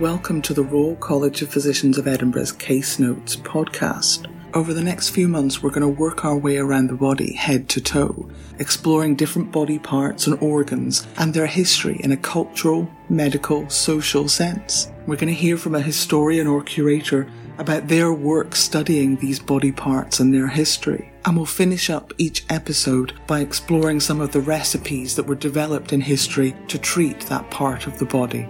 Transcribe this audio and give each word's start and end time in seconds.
Welcome 0.00 0.42
to 0.42 0.52
the 0.52 0.62
Royal 0.62 0.94
College 0.96 1.40
of 1.40 1.48
Physicians 1.48 1.96
of 1.96 2.06
Edinburgh's 2.06 2.52
Case 2.52 2.98
Notes 2.98 3.34
podcast. 3.34 4.30
Over 4.52 4.74
the 4.74 4.84
next 4.84 5.08
few 5.08 5.26
months, 5.26 5.62
we're 5.62 5.70
going 5.70 5.80
to 5.80 5.88
work 5.88 6.22
our 6.22 6.36
way 6.36 6.58
around 6.58 6.88
the 6.88 6.96
body 6.96 7.32
head 7.32 7.70
to 7.70 7.80
toe, 7.80 8.28
exploring 8.58 9.16
different 9.16 9.50
body 9.50 9.78
parts 9.78 10.26
and 10.26 10.38
organs 10.42 11.06
and 11.16 11.32
their 11.32 11.46
history 11.46 11.98
in 12.00 12.12
a 12.12 12.16
cultural, 12.18 12.86
medical, 13.08 13.70
social 13.70 14.28
sense. 14.28 14.92
We're 15.06 15.16
going 15.16 15.32
to 15.32 15.40
hear 15.40 15.56
from 15.56 15.74
a 15.74 15.80
historian 15.80 16.46
or 16.46 16.62
curator 16.62 17.26
about 17.56 17.88
their 17.88 18.12
work 18.12 18.54
studying 18.54 19.16
these 19.16 19.38
body 19.38 19.72
parts 19.72 20.20
and 20.20 20.34
their 20.34 20.48
history. 20.48 21.10
And 21.24 21.38
we'll 21.38 21.46
finish 21.46 21.88
up 21.88 22.12
each 22.18 22.44
episode 22.50 23.14
by 23.26 23.40
exploring 23.40 24.00
some 24.00 24.20
of 24.20 24.32
the 24.32 24.42
recipes 24.42 25.16
that 25.16 25.26
were 25.26 25.36
developed 25.36 25.94
in 25.94 26.02
history 26.02 26.54
to 26.68 26.76
treat 26.78 27.20
that 27.20 27.50
part 27.50 27.86
of 27.86 27.98
the 27.98 28.04
body. 28.04 28.46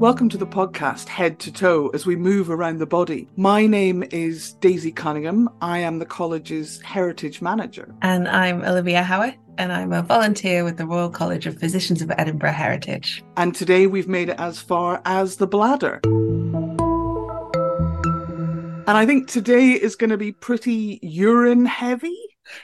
Welcome 0.00 0.30
to 0.30 0.38
the 0.38 0.46
podcast, 0.46 1.08
Head 1.08 1.38
to 1.40 1.52
Toe, 1.52 1.90
as 1.92 2.06
we 2.06 2.16
move 2.16 2.48
around 2.48 2.78
the 2.78 2.86
body. 2.86 3.28
My 3.36 3.66
name 3.66 4.02
is 4.10 4.54
Daisy 4.54 4.90
Cunningham. 4.90 5.50
I 5.60 5.80
am 5.80 5.98
the 5.98 6.06
college's 6.06 6.80
Heritage 6.80 7.42
Manager. 7.42 7.94
And 8.00 8.26
I'm 8.26 8.64
Olivia 8.64 9.02
Howarth, 9.02 9.36
and 9.58 9.70
I'm 9.70 9.92
a 9.92 10.00
volunteer 10.00 10.64
with 10.64 10.78
the 10.78 10.86
Royal 10.86 11.10
College 11.10 11.46
of 11.46 11.60
Physicians 11.60 12.00
of 12.00 12.10
Edinburgh 12.16 12.52
Heritage. 12.52 13.22
And 13.36 13.54
today 13.54 13.86
we've 13.86 14.08
made 14.08 14.30
it 14.30 14.40
as 14.40 14.58
far 14.58 15.02
as 15.04 15.36
the 15.36 15.46
bladder. 15.46 16.00
And 18.86 18.96
I 18.96 19.04
think 19.04 19.28
today 19.28 19.72
is 19.72 19.96
going 19.96 20.08
to 20.08 20.16
be 20.16 20.32
pretty 20.32 20.98
urine 21.02 21.66
heavy. 21.66 22.16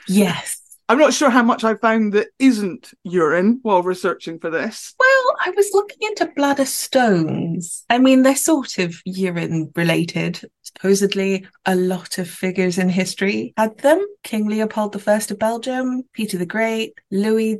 Yes. 0.07 0.66
I'm 0.89 0.97
not 0.97 1.13
sure 1.13 1.29
how 1.29 1.43
much 1.43 1.65
I 1.65 1.75
found 1.75 2.13
that 2.13 2.27
isn't 2.39 2.93
urine 3.03 3.59
while 3.61 3.83
researching 3.83 4.39
for 4.39 4.49
this. 4.49 4.95
Well, 4.97 5.35
I 5.45 5.49
was 5.49 5.71
looking 5.73 5.97
into 6.01 6.31
bladder 6.33 6.65
stones. 6.65 7.83
I 7.89 7.97
mean, 7.97 8.23
they're 8.23 8.37
sort 8.37 8.77
of 8.77 9.01
urine 9.05 9.71
related. 9.75 10.41
Supposedly, 10.61 11.45
a 11.65 11.75
lot 11.75 12.17
of 12.19 12.29
figures 12.29 12.77
in 12.77 12.87
history 12.87 13.53
had 13.57 13.77
them. 13.79 14.05
King 14.23 14.47
Leopold 14.47 14.95
I 15.07 15.15
of 15.15 15.39
Belgium, 15.39 16.03
Peter 16.13 16.37
the 16.37 16.45
Great, 16.45 16.93
Louis 17.11 17.57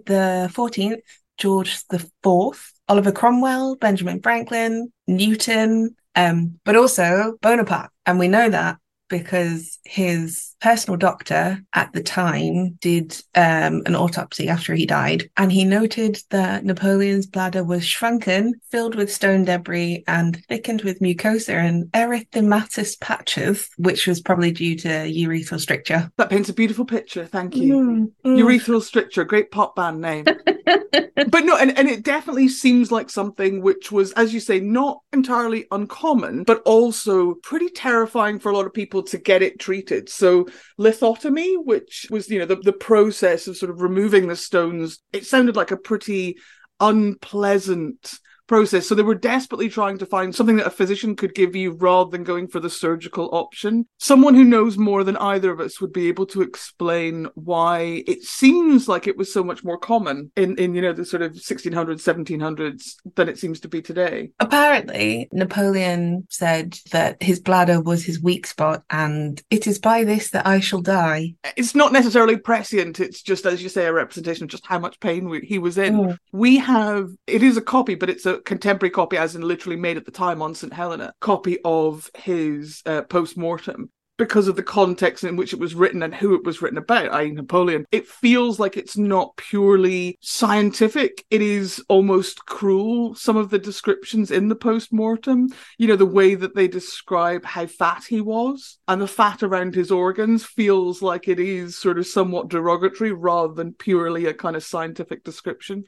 Fourteenth, 0.53 1.01
George 1.37 1.81
Fourth, 2.23 2.73
Oliver 2.87 3.11
Cromwell, 3.11 3.75
Benjamin 3.75 4.21
Franklin, 4.21 4.91
Newton, 5.05 5.95
um, 6.15 6.59
but 6.63 6.77
also 6.77 7.37
Bonaparte. 7.41 7.91
And 8.05 8.19
we 8.19 8.29
know 8.29 8.49
that 8.49 8.77
because 9.09 9.79
his 9.85 10.55
personal 10.59 10.97
doctor 10.97 11.63
at 11.73 11.91
the 11.93 12.01
time 12.01 12.77
did 12.81 13.13
um, 13.35 13.83
an 13.85 13.95
autopsy 13.95 14.47
after 14.49 14.73
he 14.73 14.85
died, 14.85 15.29
and 15.37 15.51
he 15.51 15.63
noted 15.63 16.19
that 16.29 16.65
Napoleon's 16.65 17.25
bladder 17.25 17.63
was 17.63 17.85
shrunken, 17.85 18.59
filled 18.71 18.95
with 18.95 19.11
stone 19.11 19.45
debris, 19.45 20.03
and 20.07 20.43
thickened 20.47 20.81
with 20.81 20.99
mucosa 20.99 21.53
and 21.53 21.85
erythematous 21.91 22.99
patches, 22.99 23.69
which 23.77 24.07
was 24.07 24.21
probably 24.21 24.51
due 24.51 24.75
to 24.77 24.87
urethral 24.87 25.59
stricture. 25.59 26.11
That 26.17 26.29
paints 26.29 26.49
a 26.49 26.53
beautiful 26.53 26.85
picture. 26.85 27.25
Thank 27.25 27.55
you. 27.55 27.73
Mm, 27.75 28.11
mm. 28.25 28.39
Urethral 28.39 28.81
stricture, 28.81 29.23
great 29.23 29.51
pop 29.51 29.75
band 29.75 30.01
name. 30.01 30.25
but 31.29 31.45
no, 31.45 31.57
and, 31.57 31.77
and 31.77 31.87
it 31.87 32.03
definitely 32.03 32.47
seems 32.47 32.91
like 32.91 33.09
something 33.09 33.61
which 33.61 33.91
was, 33.91 34.11
as 34.13 34.33
you 34.33 34.39
say, 34.39 34.59
not 34.59 35.01
entirely 35.13 35.65
uncommon, 35.71 36.43
but 36.43 36.61
also 36.63 37.35
pretty 37.35 37.69
terrifying 37.69 38.39
for 38.39 38.51
a 38.51 38.55
lot 38.55 38.65
of 38.65 38.73
people 38.73 39.03
to 39.03 39.17
get 39.17 39.41
it 39.41 39.59
treated. 39.59 40.09
So 40.09 40.46
lithotomy, 40.79 41.55
which 41.63 42.07
was, 42.09 42.29
you 42.29 42.39
know, 42.39 42.45
the, 42.45 42.55
the 42.55 42.73
process 42.73 43.47
of 43.47 43.57
sort 43.57 43.71
of 43.71 43.81
removing 43.81 44.27
the 44.27 44.35
stones, 44.35 44.99
it 45.13 45.25
sounded 45.25 45.55
like 45.55 45.71
a 45.71 45.77
pretty 45.77 46.37
unpleasant 46.79 48.19
process. 48.47 48.87
So 48.87 48.95
they 48.95 49.03
were 49.03 49.15
desperately 49.15 49.69
trying 49.69 49.97
to 49.99 50.05
find 50.05 50.33
something 50.33 50.57
that 50.57 50.67
a 50.67 50.71
physician 50.71 51.15
could 51.15 51.35
give 51.35 51.55
you 51.55 51.71
rather 51.73 52.09
than 52.09 52.23
going 52.23 52.47
for 52.47 52.59
the 52.59 52.69
surgical 52.69 53.29
option. 53.33 53.87
Someone 53.97 54.33
who 54.33 54.43
knows 54.43 54.77
more 54.77 55.03
than 55.03 55.17
either 55.17 55.51
of 55.51 55.59
us 55.59 55.79
would 55.81 55.93
be 55.93 56.07
able 56.07 56.25
to 56.27 56.41
explain 56.41 57.27
why 57.35 58.03
it 58.07 58.23
seems 58.23 58.87
like 58.87 59.07
it 59.07 59.17
was 59.17 59.31
so 59.31 59.43
much 59.43 59.63
more 59.63 59.77
common 59.77 60.31
in, 60.35 60.57
in 60.57 60.73
you 60.73 60.81
know, 60.81 60.93
the 60.93 61.05
sort 61.05 61.21
of 61.21 61.33
1600s, 61.33 62.01
1700s 62.01 62.95
than 63.15 63.29
it 63.29 63.37
seems 63.37 63.59
to 63.59 63.67
be 63.67 63.81
today. 63.81 64.31
Apparently, 64.39 65.27
Napoleon 65.31 66.25
said 66.29 66.79
that 66.91 67.21
his 67.21 67.39
bladder 67.39 67.81
was 67.81 68.03
his 68.03 68.21
weak 68.21 68.47
spot 68.47 68.83
and 68.89 69.41
it 69.49 69.67
is 69.67 69.79
by 69.79 70.03
this 70.03 70.31
that 70.31 70.47
I 70.47 70.59
shall 70.59 70.81
die. 70.81 71.35
It's 71.55 71.75
not 71.75 71.91
necessarily 71.91 72.37
prescient. 72.37 72.99
It's 72.99 73.21
just, 73.21 73.45
as 73.45 73.61
you 73.61 73.69
say, 73.69 73.85
a 73.85 73.93
representation 73.93 74.43
of 74.43 74.49
just 74.49 74.65
how 74.65 74.79
much 74.79 74.99
pain 74.99 75.29
we, 75.29 75.41
he 75.41 75.59
was 75.59 75.77
in. 75.77 75.95
Mm. 75.95 76.17
We 76.31 76.57
have, 76.57 77.09
it 77.25 77.43
is 77.43 77.57
a 77.57 77.61
copy, 77.61 77.95
but 77.95 78.09
it's 78.09 78.25
a 78.25 78.36
contemporary 78.39 78.91
copy, 78.91 79.17
as 79.17 79.35
in 79.35 79.41
literally 79.41 79.77
made 79.77 79.97
at 79.97 80.05
the 80.05 80.11
time 80.11 80.41
on 80.41 80.55
St. 80.55 80.73
Helena, 80.73 81.13
copy 81.19 81.57
of 81.63 82.09
his 82.15 82.81
uh, 82.85 83.03
post 83.03 83.37
mortem 83.37 83.89
because 84.17 84.47
of 84.47 84.55
the 84.55 84.63
context 84.63 85.23
in 85.23 85.35
which 85.35 85.53
it 85.53 85.59
was 85.59 85.75
written 85.75 86.03
and 86.03 86.13
who 86.13 86.35
it 86.35 86.43
was 86.43 86.61
written 86.61 86.77
about, 86.77 87.13
i.e., 87.13 87.31
Napoleon, 87.31 87.85
it 87.91 88.07
feels 88.07 88.59
like 88.59 88.75
it's 88.75 88.97
not 88.97 89.35
purely 89.37 90.17
scientific. 90.21 91.23
It 91.29 91.41
is 91.41 91.83
almost 91.87 92.45
cruel, 92.45 93.15
some 93.15 93.37
of 93.37 93.49
the 93.49 93.59
descriptions 93.59 94.31
in 94.31 94.47
the 94.47 94.55
post 94.55 94.91
mortem. 94.91 95.49
You 95.77 95.87
know, 95.87 95.95
the 95.95 96.05
way 96.05 96.35
that 96.35 96.55
they 96.55 96.67
describe 96.67 97.45
how 97.45 97.67
fat 97.67 98.05
he 98.09 98.21
was 98.21 98.79
and 98.87 99.01
the 99.01 99.07
fat 99.07 99.43
around 99.43 99.75
his 99.75 99.91
organs 99.91 100.43
feels 100.43 101.01
like 101.01 101.27
it 101.27 101.39
is 101.39 101.77
sort 101.77 101.99
of 101.99 102.07
somewhat 102.07 102.49
derogatory 102.49 103.11
rather 103.11 103.53
than 103.53 103.73
purely 103.73 104.25
a 104.25 104.33
kind 104.33 104.55
of 104.55 104.63
scientific 104.63 105.23
description. 105.23 105.85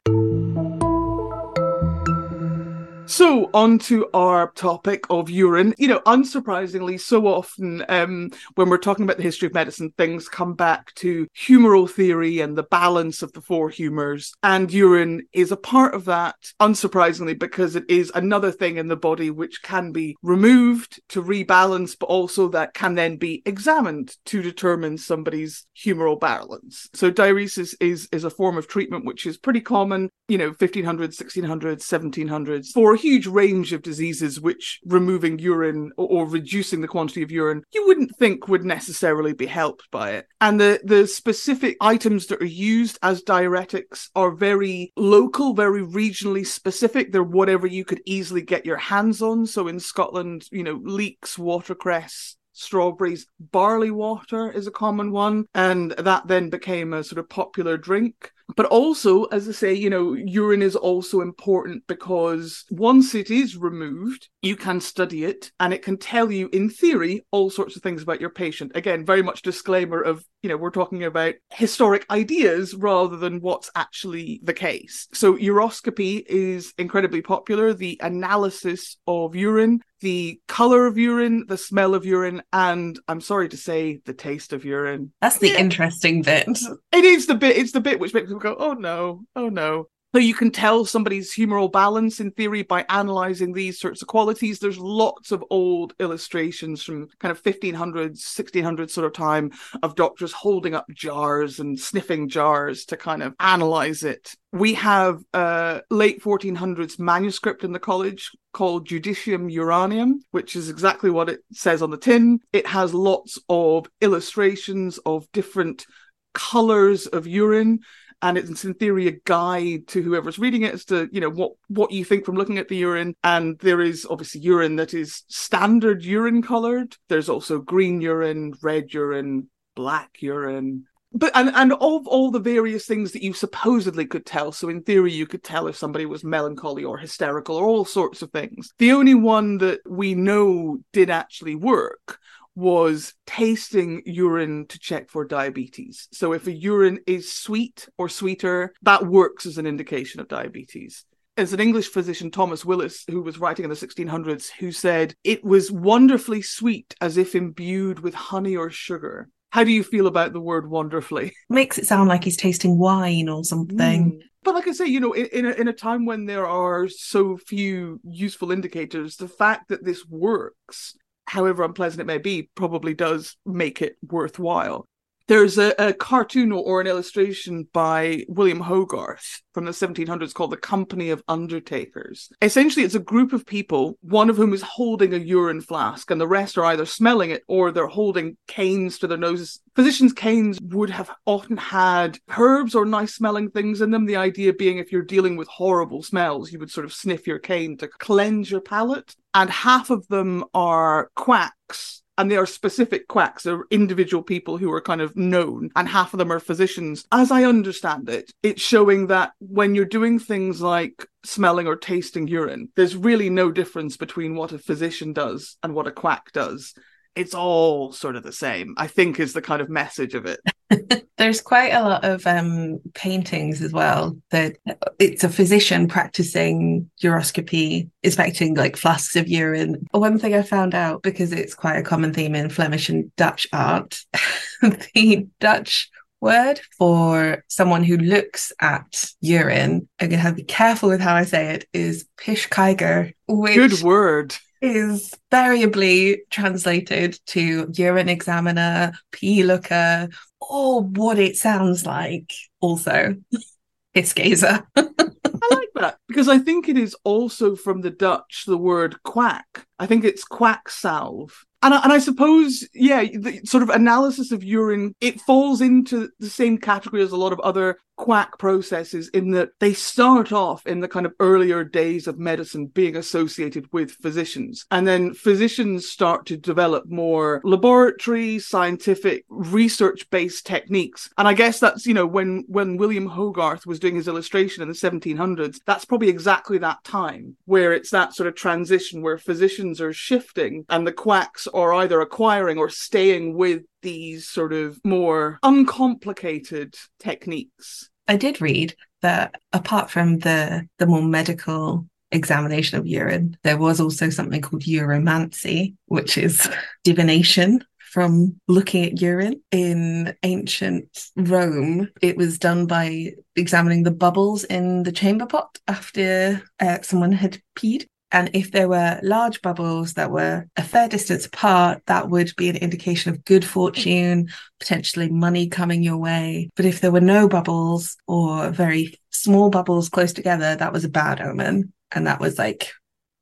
So, 3.20 3.50
on 3.54 3.80
to 3.80 4.10
our 4.14 4.50
topic 4.52 5.04
of 5.10 5.30
urine. 5.30 5.74
You 5.78 5.90
know, 5.90 6.00
unsurprisingly, 6.06 6.98
so 6.98 7.28
often 7.28 7.84
um, 7.90 8.32
when 8.56 8.70
we're 8.70 8.78
talking 8.78 9.04
about 9.04 9.18
the 9.18 9.24
history 9.24 9.48
of 9.48 9.54
medicine, 9.54 9.92
things 9.98 10.30
come 10.30 10.54
back 10.54 10.94
to 10.96 11.28
humoral 11.38 11.90
theory 11.90 12.40
and 12.40 12.58
the 12.58 12.64
balance 12.64 13.22
of 13.22 13.34
the 13.34 13.42
four 13.42 13.70
humors. 13.70 14.34
And 14.42 14.72
urine 14.72 15.28
is 15.34 15.52
a 15.52 15.58
part 15.58 15.96
of 15.96 16.06
that, 16.06 16.38
unsurprisingly, 16.62 17.38
because 17.38 17.76
it 17.76 17.84
is 17.90 18.10
another 18.16 18.54
thing 18.54 18.78
in 18.78 18.88
the 18.88 18.96
body 18.96 19.32
which 19.32 19.64
can 19.64 19.92
be 19.92 20.16
removed 20.22 21.02
to 21.10 21.22
rebalance, 21.22 21.98
but 22.00 22.06
also 22.06 22.48
that 22.48 22.74
can 22.74 22.96
then 22.96 23.18
be 23.18 23.42
examined 23.46 24.16
to 24.28 24.42
determine 24.42 24.98
somebody's 24.98 25.68
humoral 25.78 26.18
balance. 26.18 26.88
So, 26.94 27.12
diuresis 27.12 27.76
is, 27.82 28.08
is 28.14 28.24
a 28.24 28.30
form 28.30 28.58
of 28.58 28.70
treatment 28.70 29.04
which 29.04 29.26
is 29.26 29.38
pretty 29.38 29.60
common, 29.60 30.10
you 30.30 30.38
know, 30.38 30.52
1500s, 30.52 31.22
1600s, 31.22 31.82
1700s. 31.82 32.68
For 32.68 32.96
huge 33.10 33.28
range 33.28 33.74
of 33.74 33.82
diseases 33.82 34.40
which 34.40 34.80
removing 34.86 35.40
urine 35.40 35.92
or, 35.98 36.08
or, 36.08 36.28
reducing 36.28 36.82
the 36.82 36.88
quantity 36.88 37.24
of 37.24 37.32
urine 37.32 37.64
you 37.72 37.88
wouldn't 37.88 38.16
think 38.18 38.48
would 38.48 38.64
necessarily 38.64 39.34
be 39.34 39.48
helped 39.48 39.90
by 39.90 40.12
it. 40.12 40.28
And 40.42 40.60
the, 40.60 40.80
the 40.84 41.08
specific 41.08 41.76
items 41.82 42.28
that 42.28 42.42
are 42.42 42.46
used 42.46 43.00
as 43.02 43.24
diuretics 43.24 44.10
are 44.16 44.32
very 44.32 44.94
local, 44.96 45.54
very 45.54 45.82
regionally 45.82 46.46
specific. 46.46 47.12
They're 47.12 47.24
whatever 47.24 47.66
you 47.66 47.84
could 47.84 48.02
easily 48.06 48.44
get 48.44 48.66
your 48.66 48.78
hands 48.78 49.22
on. 49.22 49.48
So 49.48 49.68
in 49.68 49.80
Scotland, 49.80 50.48
you 50.52 50.64
know, 50.64 50.80
leeks, 50.84 51.38
watercress, 51.38 52.38
strawberries. 52.54 53.26
Barley 53.40 53.92
water 53.92 54.52
is 54.52 54.68
a 54.68 54.72
common 54.72 55.12
one, 55.12 55.46
and 55.56 55.92
that 55.92 56.28
then 56.28 56.50
became 56.50 56.94
a 56.94 57.04
sort 57.04 57.20
of 57.20 57.30
popular 57.30 57.78
drink. 57.78 58.32
But 58.56 58.66
also, 58.68 59.26
as 59.26 59.48
I 59.48 59.52
say, 59.52 59.74
you 59.74 59.90
know, 59.90 60.14
urine 60.14 60.62
is 60.62 60.76
also 60.76 61.22
important 61.22 61.84
because 61.88 62.66
once 62.72 63.14
it 63.16 63.30
is 63.30 63.58
removed, 63.58 64.30
you 64.42 64.56
can 64.56 64.82
study 64.82 65.24
it 65.24 65.52
and 65.60 65.74
it 65.74 65.82
can 65.82 65.98
tell 65.98 66.32
you, 66.32 66.50
in 66.52 66.70
theory, 66.70 67.26
all 67.32 67.50
sorts 67.50 67.76
of 67.76 67.84
things 67.84 68.02
about 68.02 68.22
your 68.22 68.30
patient. 68.30 68.72
Again, 68.76 69.06
very 69.06 69.22
much 69.22 69.42
disclaimer 69.42 70.02
of, 70.02 70.24
you 70.42 70.50
know, 70.50 70.58
we're 70.58 70.72
talking 70.72 71.04
about 71.04 71.36
historic 71.52 72.06
ideas 72.10 72.74
rather 72.76 73.18
than 73.18 73.42
what's 73.42 73.70
actually 73.76 74.40
the 74.44 74.54
case. 74.54 75.08
So, 75.14 75.36
uroscopy 75.36 76.24
is 76.28 76.74
incredibly 76.78 77.22
popular. 77.22 77.74
The 77.74 78.00
analysis 78.02 78.98
of 79.08 79.36
urine 79.36 79.82
the 80.02 80.40
color 80.48 80.86
of 80.86 80.98
urine, 80.98 81.46
the 81.48 81.58
smell 81.58 81.94
of 81.94 82.06
urine, 82.06 82.42
and 82.54 82.98
I'm 83.08 83.22
sorry 83.22 83.50
to 83.50 83.58
say, 83.58 84.02
the 84.06 84.14
taste 84.14 84.54
of 84.54 84.66
urine. 84.66 85.12
That's 85.22 85.40
the 85.40 85.50
yeah. 85.50 85.58
interesting 85.58 86.22
bit. 86.22 86.48
It 86.92 87.06
is 87.06 87.28
the 87.28 87.36
bit. 87.36 87.58
It's 87.58 87.72
the 87.72 87.82
bit 87.82 88.00
which 88.00 88.14
makes 88.14 88.32
people 88.40 88.56
go, 88.56 88.64
"Oh 88.64 88.74
no, 88.74 89.22
oh 89.36 89.50
no." 89.50 89.88
So 90.12 90.20
you 90.20 90.34
can 90.34 90.50
tell 90.50 90.86
somebody's 90.86 91.36
humoral 91.36 91.72
balance 91.72 92.20
in 92.20 92.32
theory 92.32 92.64
by 92.64 92.84
analyzing 92.90 93.54
these 93.54 93.80
sorts 93.80 94.02
of 94.02 94.08
qualities. 94.08 94.58
There's 94.58 94.80
lots 94.80 95.32
of 95.32 95.46
old 95.52 95.94
illustrations 96.00 96.82
from 96.82 97.10
kind 97.20 97.32
of 97.32 97.44
1500s, 97.44 98.18
1600s 98.18 98.90
sort 98.90 99.06
of 99.06 99.14
time 99.14 99.52
of 99.84 99.94
doctors 99.94 100.32
holding 100.32 100.74
up 100.74 100.88
jars 100.90 101.60
and 101.60 101.80
sniffing 101.80 102.28
jars 102.28 102.86
to 102.86 102.98
kind 102.98 103.22
of 103.22 103.36
analyze 103.40 104.02
it. 104.02 104.34
We 104.52 104.74
have 104.74 105.22
a 105.36 105.84
late 105.92 106.24
1400s 106.24 106.98
manuscript 106.98 107.64
in 107.64 107.72
the 107.72 107.78
college 107.78 108.32
called 108.52 108.88
Judicium 108.88 109.52
Uranium, 109.52 110.22
which 110.32 110.56
is 110.56 110.72
exactly 110.72 111.12
what 111.12 111.30
it 111.30 111.42
says 111.54 111.84
on 111.84 111.92
the 111.92 111.98
tin. 111.98 112.40
It 112.52 112.66
has 112.66 112.96
lots 112.96 113.38
of 113.48 113.86
illustrations 114.02 114.98
of 115.06 115.32
different 115.34 115.86
colors 116.34 117.06
of 117.06 117.28
urine 117.28 117.80
and 118.22 118.38
it's 118.38 118.66
in 118.66 118.74
theory 118.74 119.08
a 119.08 119.20
guide 119.26 119.88
to 119.88 120.02
whoever's 120.02 120.40
reading 120.40 120.64
it 120.64 120.74
as 120.74 120.86
to 120.86 121.08
you 121.12 121.22
know 121.22 121.30
what 121.30 121.54
what 121.68 121.92
you 121.92 122.04
think 122.04 122.26
from 122.26 122.36
looking 122.36 122.58
at 122.58 122.68
the 122.68 122.78
urine. 122.78 123.16
And 123.24 123.58
there 123.60 123.82
is 123.82 124.06
obviously 124.10 124.42
urine 124.42 124.76
that 124.78 124.94
is 124.94 125.24
standard 125.28 126.04
urine 126.04 126.42
colored. 126.42 126.96
There's 127.08 127.30
also 127.30 127.60
green 127.60 128.02
urine 128.02 128.54
red 128.62 128.94
urine 128.94 129.50
black 129.76 130.22
urine. 130.22 130.86
But 131.12 131.32
and 131.34 131.50
and 131.56 131.74
of 131.74 132.08
all 132.08 132.30
the 132.30 132.40
various 132.40 132.86
things 132.86 133.14
that 133.14 133.24
you 133.24 133.34
supposedly 133.34 134.06
could 134.06 134.28
tell 134.28 134.52
so 134.52 134.70
in 134.70 134.84
theory 134.84 135.12
you 135.12 135.26
could 135.26 135.44
tell 135.44 135.68
if 135.68 135.76
somebody 135.76 136.06
was 136.06 136.24
melancholy 136.24 136.84
or 136.84 137.00
hysterical 137.00 137.56
or 137.56 137.68
all 137.68 137.84
sorts 137.84 138.22
of 138.22 138.32
things 138.32 138.70
the 138.78 138.92
only 138.92 139.16
one 139.16 139.58
that 139.58 139.80
we 139.88 140.14
know 140.14 140.78
did 140.94 141.10
actually 141.10 141.56
work 141.56 142.20
was 142.60 143.14
tasting 143.26 144.02
urine 144.06 144.68
to 144.68 144.78
check 144.78 145.10
for 145.10 145.26
diabetes. 145.26 146.08
So 146.12 146.34
if 146.34 146.46
a 146.48 146.52
urine 146.52 147.00
is 147.08 147.32
sweet 147.32 147.88
or 147.98 148.10
sweeter, 148.10 148.74
that 148.82 149.08
works 149.08 149.46
as 149.46 149.58
an 149.58 149.66
indication 149.66 150.20
of 150.20 150.28
diabetes. 150.28 151.06
As 151.38 151.54
an 151.54 151.62
English 151.62 151.88
physician, 151.88 152.32
Thomas 152.32 152.66
Willis, 152.66 153.06
who 153.10 153.22
was 153.22 153.40
writing 153.40 153.64
in 153.64 153.70
the 153.70 153.76
1600s, 153.76 154.50
who 154.60 154.74
said 154.74 155.16
it 155.24 155.44
was 155.44 155.72
wonderfully 155.72 156.42
sweet 156.42 156.94
as 157.00 157.16
if 157.18 157.34
imbued 157.34 158.00
with 158.00 158.14
honey 158.14 158.58
or 158.58 158.70
sugar. 158.70 159.30
How 159.52 159.64
do 159.64 159.72
you 159.72 159.84
feel 159.84 160.08
about 160.08 160.34
the 160.34 160.42
word 160.42 160.70
wonderfully? 160.70 161.34
Makes 161.50 161.78
it 161.78 161.88
sound 161.88 162.10
like 162.10 162.24
he's 162.24 162.38
tasting 162.38 162.78
wine 162.78 163.30
or 163.30 163.44
something. 163.44 164.12
Mm. 164.12 164.20
But 164.44 164.56
like 164.56 164.68
I 164.68 164.72
say, 164.72 164.86
you 164.86 165.00
know, 165.00 165.14
in, 165.14 165.28
in 165.28 165.46
a, 165.46 165.52
in 165.52 165.68
a 165.68 165.74
time 165.74 166.06
when 166.06 166.26
there 166.26 166.48
are 166.48 166.88
so 166.88 167.38
few 167.38 168.00
useful 168.04 168.52
indicators, 168.52 169.16
the 169.16 169.28
fact 169.28 169.70
that 169.70 169.84
this 169.84 170.06
works 170.08 170.96
however 171.30 171.64
unpleasant 171.64 172.02
it 172.02 172.08
may 172.08 172.18
be, 172.18 172.50
probably 172.56 172.96
does 172.96 173.38
make 173.46 173.84
it 173.84 173.98
worthwhile. 174.02 174.89
There's 175.30 175.60
a, 175.60 175.76
a 175.78 175.94
cartoon 175.94 176.52
or 176.52 176.82
an 176.82 176.88
illustration 176.88 177.68
by 177.72 178.26
William 178.28 178.62
Hogarth 178.62 179.44
from 179.54 179.66
the 179.66 179.72
1700s 179.72 180.34
called 180.34 180.50
the 180.50 180.58
Company 180.58 181.12
of 181.12 181.22
Undertakers. 181.28 182.32
Essentially, 182.42 182.84
it's 182.84 182.96
a 182.96 183.00
group 183.00 183.32
of 183.32 183.46
people, 183.46 183.96
one 184.02 184.32
of 184.32 184.38
whom 184.38 184.56
is 184.56 184.64
holding 184.64 185.14
a 185.14 185.18
urine 185.18 185.62
flask, 185.62 186.10
and 186.10 186.20
the 186.20 186.28
rest 186.28 186.58
are 186.58 186.66
either 186.66 186.88
smelling 186.88 187.30
it 187.30 187.44
or 187.48 187.70
they're 187.72 187.86
holding 187.86 188.38
canes 188.48 188.98
to 188.98 189.08
their 189.08 189.20
noses. 189.20 189.62
Physicians' 189.76 190.14
canes 190.14 190.60
would 190.62 190.90
have 190.90 191.12
often 191.28 191.58
had 191.58 192.18
herbs 192.36 192.74
or 192.74 192.88
nice 192.88 193.14
smelling 193.14 193.52
things 193.52 193.82
in 193.82 193.92
them. 193.92 194.08
The 194.08 194.16
idea 194.16 194.52
being 194.52 194.80
if 194.80 194.92
you're 194.92 195.04
dealing 195.04 195.38
with 195.38 195.48
horrible 195.48 196.02
smells, 196.02 196.52
you 196.52 196.58
would 196.58 196.72
sort 196.72 196.86
of 196.86 196.94
sniff 196.94 197.28
your 197.28 197.38
cane 197.38 197.78
to 197.78 197.88
cleanse 197.88 198.50
your 198.50 198.62
palate. 198.62 199.16
And 199.36 199.52
half 199.52 199.92
of 199.92 200.08
them 200.08 200.46
are 200.56 201.12
quacks 201.16 202.02
and 202.20 202.30
they 202.30 202.36
are 202.36 202.46
specific 202.46 203.08
quacks. 203.08 203.44
They're 203.44 203.64
individual 203.72 204.22
people 204.22 204.58
who 204.58 204.72
are 204.74 204.82
kind 204.82 205.00
of 205.00 205.16
known, 205.16 205.70
and 205.78 205.88
half 205.88 206.14
of 206.14 206.18
them 206.18 206.34
are 206.34 206.40
physicians. 206.42 207.06
As 207.14 207.32
I 207.32 207.46
understand 207.46 208.10
it, 208.10 208.32
it's 208.44 208.62
showing 208.62 209.08
that 209.08 209.32
when 209.40 209.74
you're 209.74 209.86
doing 209.86 210.20
things 210.20 210.62
like 210.62 211.08
smelling 211.24 211.66
or 211.66 211.78
tasting 211.78 212.28
urine, 212.28 212.70
there's 212.76 212.98
really 212.98 213.30
no 213.30 213.52
difference 213.52 213.96
between 213.96 214.36
what 214.36 214.52
a 214.52 214.60
physician 214.60 215.14
does 215.14 215.56
and 215.64 215.74
what 215.74 215.88
a 215.88 215.92
quack 215.92 216.34
does 216.34 216.74
it's 217.20 217.34
all 217.34 217.92
sort 217.92 218.16
of 218.16 218.24
the 218.24 218.32
same 218.32 218.74
i 218.78 218.88
think 218.88 219.20
is 219.20 219.34
the 219.34 219.42
kind 219.42 219.62
of 219.62 219.70
message 219.70 220.14
of 220.14 220.26
it. 220.26 220.40
There's 221.18 221.42
quite 221.42 221.74
a 221.74 221.82
lot 221.82 222.06
of 222.06 222.26
um, 222.28 222.80
paintings 222.94 223.62
as 223.62 223.74
well 223.74 224.16
that 224.30 224.56
it's 225.00 225.24
a 225.24 225.30
physician 225.30 225.88
practicing 225.88 226.90
uroscopy 227.04 227.90
inspecting 228.04 228.56
like 228.56 228.78
flasks 228.78 229.16
of 229.16 229.28
urine. 229.28 229.86
One 229.92 230.20
thing 230.20 230.36
i 230.36 230.42
found 230.42 230.76
out 230.76 231.02
because 231.02 231.32
it's 231.32 231.56
quite 231.56 231.78
a 231.78 231.84
common 231.84 232.14
theme 232.14 232.36
in 232.36 232.50
flemish 232.50 232.90
and 232.90 233.14
dutch 233.16 233.48
art 233.52 234.00
the 234.62 235.28
dutch 235.40 235.90
word 236.22 236.60
for 236.78 237.44
someone 237.48 237.84
who 237.84 237.98
looks 237.98 238.52
at 238.60 239.06
urine 239.22 239.88
i'm 240.00 240.10
going 240.10 240.18
to 240.18 240.18
have 240.18 240.34
to 240.34 240.44
be 240.44 240.44
careful 240.44 240.90
with 240.90 241.00
how 241.00 241.16
i 241.16 241.24
say 241.24 241.54
it 241.54 241.66
is 241.72 242.06
piskijker 242.18 243.14
which 243.28 243.56
good 243.56 243.82
word 243.82 244.36
is 244.62 245.14
variably 245.32 246.24
translated 246.30 247.20
to 247.28 247.70
urine 247.74 248.10
examiner, 248.10 248.94
pee 249.12 249.44
looker, 249.44 250.10
or 250.42 250.82
what 250.82 251.20
it 251.20 251.36
sounds 251.38 251.86
like. 251.86 252.34
Also, 252.60 253.16
piss 253.94 254.14
gazer. 254.14 254.64
I 254.76 255.50
like 255.52 255.69
that 255.80 255.98
because 256.08 256.28
I 256.28 256.38
think 256.38 256.70
it 256.70 256.78
is 256.78 256.96
also 257.04 257.56
from 257.56 257.82
the 257.82 257.90
Dutch 257.90 258.44
the 258.46 258.58
word 258.58 259.02
quack. 259.04 259.66
I 259.80 259.86
think 259.86 260.04
it's 260.04 260.24
quack 260.24 260.70
salve 260.70 261.46
and 261.62 261.74
I, 261.74 261.82
and 261.84 261.92
I 261.92 262.00
suppose, 262.00 262.68
yeah, 262.74 263.04
the 263.04 263.42
sort 263.44 263.64
of 263.64 263.70
analysis 263.70 264.32
of 264.32 264.44
urine, 264.44 264.96
it 265.02 265.20
falls 265.22 265.60
into 265.60 266.10
the 266.20 266.30
same 266.30 266.58
category 266.58 267.02
as 267.02 267.12
a 267.12 267.18
lot 267.18 267.34
of 267.34 267.40
other 267.42 267.78
quack 267.98 268.38
processes 268.38 269.10
in 269.10 269.32
that 269.32 269.50
they 269.60 269.74
start 269.74 270.32
off 270.32 270.66
in 270.66 270.80
the 270.80 270.88
kind 270.88 271.06
of 271.06 271.14
earlier 271.20 271.66
days 271.66 272.08
of 272.08 272.18
medicine 272.18 272.68
being 272.68 272.96
associated 272.96 273.68
with 273.74 273.92
physicians. 273.92 274.66
And 274.72 274.88
then 274.88 275.14
physicians 275.14 275.90
start 275.90 276.26
to 276.28 276.38
develop 276.38 276.86
more 276.88 277.42
laboratory, 277.44 278.40
scientific, 278.40 279.26
research 279.28 280.10
based 280.12 280.46
techniques. 280.46 281.10
And 281.18 281.28
I 281.28 281.34
guess 281.34 281.60
that's, 281.60 281.86
you 281.86 281.94
know, 281.94 282.08
when, 282.08 282.46
when 282.48 282.78
William 282.78 283.06
Hogarth 283.06 283.66
was 283.66 283.80
doing 283.80 283.96
his 283.96 284.08
illustration 284.08 284.64
in 284.64 284.70
the 284.70 284.76
1700s, 284.76 285.60
that's 285.70 285.86
probably 285.86 286.10
exactly 286.10 286.58
that 286.58 286.84
time 286.84 287.38
where 287.46 287.74
it's 287.74 287.92
that 287.92 288.16
sort 288.16 288.26
of 288.26 288.34
transition 288.34 289.04
where 289.04 289.20
physicians 289.20 289.80
are 289.80 289.94
shifting 289.94 290.66
and 290.68 290.88
the 290.88 290.92
quacks 290.92 291.46
are 291.46 291.76
either 291.76 292.02
acquiring 292.02 292.58
or 292.58 292.70
staying 292.70 293.36
with 293.36 293.62
these 293.84 294.28
sort 294.28 294.52
of 294.52 294.80
more 294.84 295.38
uncomplicated 295.44 296.74
techniques. 296.98 297.88
I 298.08 298.16
did 298.16 298.42
read 298.42 298.76
that 299.04 299.36
apart 299.54 299.92
from 299.92 300.18
the 300.18 300.68
the 300.80 300.88
more 300.88 301.04
medical 301.04 301.86
examination 302.12 302.80
of 302.80 302.88
urine, 302.88 303.38
there 303.44 303.58
was 303.58 303.80
also 303.80 304.10
something 304.10 304.42
called 304.42 304.64
uromancy, 304.64 305.76
which 305.86 306.18
is 306.18 306.50
divination 306.84 307.64
from 307.90 308.40
looking 308.48 308.86
at 308.86 309.02
urine 309.02 309.42
in 309.52 310.16
ancient 310.24 311.10
Rome. 311.16 311.90
It 312.02 312.18
was 312.18 312.38
done 312.38 312.68
by 312.68 313.14
examining 313.36 313.84
the 313.84 313.92
bubbles 313.92 314.44
in 314.44 314.84
the 314.84 314.92
chamber 314.92 315.26
pot 315.26 315.58
after 315.68 316.42
uh, 316.60 316.80
someone 316.82 317.12
had 317.12 317.42
peed. 317.58 317.86
And 318.12 318.32
if 318.34 318.52
there 318.52 318.68
were 318.68 319.00
large 319.04 319.42
bubbles 319.42 319.94
that 319.94 320.12
were 320.12 320.48
a 320.58 320.64
fair 320.64 320.88
distance 320.88 321.26
apart, 321.26 321.84
that 321.86 322.10
would 322.10 322.32
be 322.38 322.50
an 322.50 322.56
indication 322.58 323.12
of 323.12 323.24
good 323.24 323.46
fortune, 323.46 324.30
potentially 324.60 325.10
money 325.10 325.48
coming 325.48 325.84
your 325.84 325.98
way. 325.98 326.50
But 326.56 326.66
if 326.66 326.82
there 326.82 326.92
were 326.92 327.02
no 327.02 327.28
bubbles 327.28 327.98
or 328.08 328.50
very 328.50 329.00
small 329.12 329.50
bubbles 329.50 329.90
close 329.90 330.14
together, 330.14 330.56
that 330.56 330.74
was 330.74 330.86
a 330.86 330.90
bad 330.90 331.22
omen. 331.22 331.72
And 331.92 332.08
that 332.08 332.20
was 332.20 332.40
like 332.40 332.72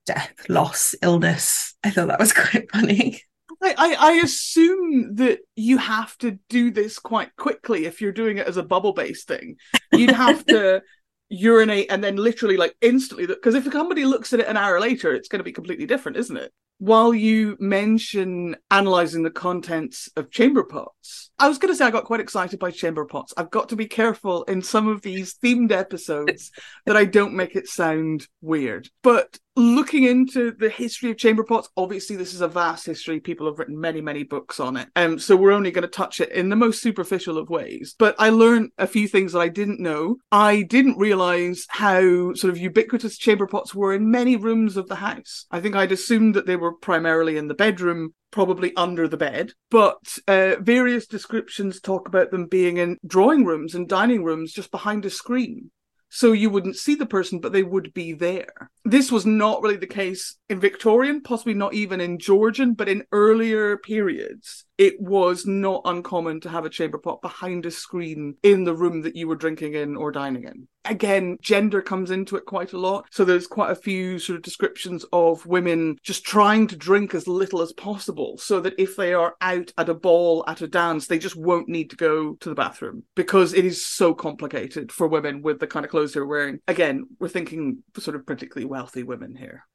death, 0.05 0.33
loss, 0.47 0.95
illness. 1.01 1.75
I 1.83 1.91
thought 1.91 2.07
that 2.07 2.19
was 2.19 2.33
quite 2.33 2.71
funny. 2.71 3.21
I, 3.61 3.73
I, 3.77 3.95
I 3.99 4.11
assume 4.23 5.15
that 5.15 5.39
you 5.55 5.77
have 5.77 6.17
to 6.19 6.39
do 6.49 6.71
this 6.71 6.99
quite 6.99 7.35
quickly 7.35 7.85
if 7.85 8.01
you're 8.01 8.11
doing 8.11 8.37
it 8.37 8.47
as 8.47 8.57
a 8.57 8.63
bubble 8.63 8.93
based 8.93 9.27
thing. 9.27 9.57
You'd 9.91 10.11
have 10.11 10.45
to 10.47 10.81
urinate 11.29 11.91
and 11.91 12.03
then 12.03 12.15
literally 12.15 12.57
like 12.57 12.75
instantly 12.81 13.27
because 13.27 13.53
if 13.53 13.69
somebody 13.71 14.05
looks 14.05 14.31
at 14.33 14.39
it 14.39 14.47
an 14.47 14.55
hour 14.55 14.79
later 14.79 15.13
it's 15.13 15.27
going 15.27 15.39
to 15.39 15.43
be 15.43 15.51
completely 15.51 15.85
different 15.85 16.17
isn't 16.17 16.37
it 16.37 16.53
while 16.79 17.13
you 17.13 17.57
mention 17.59 18.55
analyzing 18.69 19.23
the 19.23 19.31
contents 19.31 20.09
of 20.15 20.31
chamber 20.31 20.63
pots 20.63 21.31
i 21.39 21.47
was 21.47 21.57
going 21.57 21.71
to 21.71 21.75
say 21.75 21.85
i 21.85 21.91
got 21.91 22.05
quite 22.05 22.19
excited 22.19 22.59
by 22.59 22.71
chamber 22.71 23.05
pots. 23.05 23.33
I've 23.37 23.51
got 23.51 23.69
to 23.69 23.75
be 23.75 23.87
careful 23.87 24.43
in 24.43 24.61
some 24.61 24.87
of 24.87 25.01
these 25.01 25.35
themed 25.35 25.71
episodes 25.71 26.51
that 26.85 26.97
i 26.97 27.05
don't 27.05 27.33
make 27.33 27.55
it 27.55 27.67
sound 27.67 28.27
weird. 28.41 28.89
But 29.03 29.39
looking 29.55 30.03
into 30.03 30.51
the 30.51 30.69
history 30.69 31.09
of 31.09 31.17
chamber 31.17 31.43
pots 31.43 31.67
obviously 31.75 32.15
this 32.15 32.33
is 32.33 32.41
a 32.41 32.47
vast 32.47 32.85
history. 32.85 33.19
People 33.19 33.47
have 33.47 33.57
written 33.57 33.79
many 33.79 34.01
many 34.01 34.23
books 34.23 34.59
on 34.59 34.77
it. 34.77 34.87
Um 34.95 35.17
so 35.19 35.35
we're 35.35 35.51
only 35.51 35.71
going 35.71 35.83
to 35.83 35.87
touch 35.87 36.21
it 36.21 36.31
in 36.31 36.49
the 36.49 36.55
most 36.55 36.81
superficial 36.81 37.37
of 37.37 37.49
ways. 37.49 37.95
But 37.97 38.15
i 38.19 38.29
learned 38.29 38.71
a 38.77 38.87
few 38.87 39.07
things 39.07 39.33
that 39.33 39.39
i 39.39 39.49
didn't 39.49 39.79
know. 39.79 40.17
I 40.31 40.61
didn't 40.63 40.97
realize 40.97 41.65
how 41.69 42.33
sort 42.33 42.51
of 42.51 42.57
ubiquitous 42.57 43.17
chamber 43.17 43.47
pots 43.47 43.73
were 43.73 43.93
in 43.93 44.11
many 44.11 44.35
rooms 44.35 44.77
of 44.77 44.87
the 44.87 44.95
house. 44.95 45.45
I 45.51 45.59
think 45.59 45.75
i'd 45.75 45.91
assumed 45.91 46.35
that 46.35 46.45
they 46.45 46.55
were 46.67 46.75
primarily 46.75 47.37
in 47.37 47.47
the 47.47 47.53
bedroom 47.53 48.13
probably 48.29 48.75
under 48.75 49.07
the 49.07 49.15
bed, 49.17 49.53
but 49.71 50.17
uh, 50.27 50.55
various 50.59 51.07
descriptions 51.07 51.79
talk 51.79 52.07
about 52.09 52.29
them 52.29 52.45
being 52.45 52.75
in 52.75 52.97
drawing 53.05 53.45
rooms 53.45 53.73
and 53.73 53.87
dining 53.87 54.21
rooms 54.23 54.51
just 54.51 54.69
behind 54.69 55.05
a 55.05 55.09
screen. 55.09 55.71
so 56.09 56.31
you 56.31 56.49
wouldn't 56.49 56.75
see 56.75 56.95
the 56.95 57.05
person, 57.05 57.39
but 57.39 57.51
they 57.51 57.63
would 57.63 57.93
be 57.93 58.13
there. 58.13 58.69
This 58.85 59.11
was 59.11 59.25
not 59.25 59.61
really 59.61 59.77
the 59.77 59.87
case 59.87 60.37
in 60.49 60.59
Victorian, 60.59 61.21
possibly 61.21 61.53
not 61.53 61.73
even 61.73 61.99
in 61.99 62.19
Georgian, 62.19 62.73
but 62.73 62.89
in 62.89 63.03
earlier 63.11 63.77
periods, 63.77 64.65
it 64.77 64.99
was 64.99 65.45
not 65.45 65.81
uncommon 65.85 66.39
to 66.41 66.49
have 66.49 66.65
a 66.65 66.69
chamber 66.69 66.97
pot 66.97 67.21
behind 67.21 67.65
a 67.65 67.71
screen 67.71 68.35
in 68.43 68.63
the 68.63 68.75
room 68.75 69.01
that 69.01 69.15
you 69.15 69.27
were 69.27 69.35
drinking 69.35 69.73
in 69.73 69.95
or 69.95 70.11
dining 70.11 70.43
in. 70.43 70.67
Again, 70.85 71.37
gender 71.41 71.81
comes 71.81 72.11
into 72.11 72.37
it 72.37 72.45
quite 72.45 72.71
a 72.71 72.77
lot. 72.77 73.07
So 73.11 73.25
there's 73.25 73.47
quite 73.47 73.71
a 73.71 73.75
few 73.75 74.19
sort 74.19 74.37
of 74.37 74.43
descriptions 74.43 75.05
of 75.11 75.45
women 75.45 75.97
just 76.01 76.23
trying 76.23 76.67
to 76.67 76.77
drink 76.77 77.13
as 77.13 77.27
little 77.27 77.61
as 77.61 77.73
possible 77.73 78.37
so 78.37 78.61
that 78.61 78.75
if 78.77 78.95
they 78.95 79.13
are 79.13 79.35
out 79.41 79.73
at 79.77 79.89
a 79.89 79.93
ball, 79.93 80.45
at 80.47 80.61
a 80.61 80.67
dance, 80.67 81.07
they 81.07 81.19
just 81.19 81.35
won't 81.35 81.67
need 81.67 81.89
to 81.89 81.97
go 81.97 82.35
to 82.35 82.49
the 82.49 82.55
bathroom 82.55 83.03
because 83.15 83.53
it 83.53 83.65
is 83.65 83.85
so 83.85 84.13
complicated 84.13 84.91
for 84.91 85.07
women 85.07 85.41
with 85.41 85.59
the 85.59 85.67
kind 85.67 85.85
of 85.85 85.91
clothes 85.91 86.13
they're 86.13 86.25
wearing. 86.25 86.59
Again, 86.67 87.07
we're 87.19 87.27
thinking 87.27 87.83
sort 87.97 88.15
of 88.15 88.25
particularly 88.25 88.65
wealthy 88.65 89.03
women 89.03 89.35
here. 89.35 89.65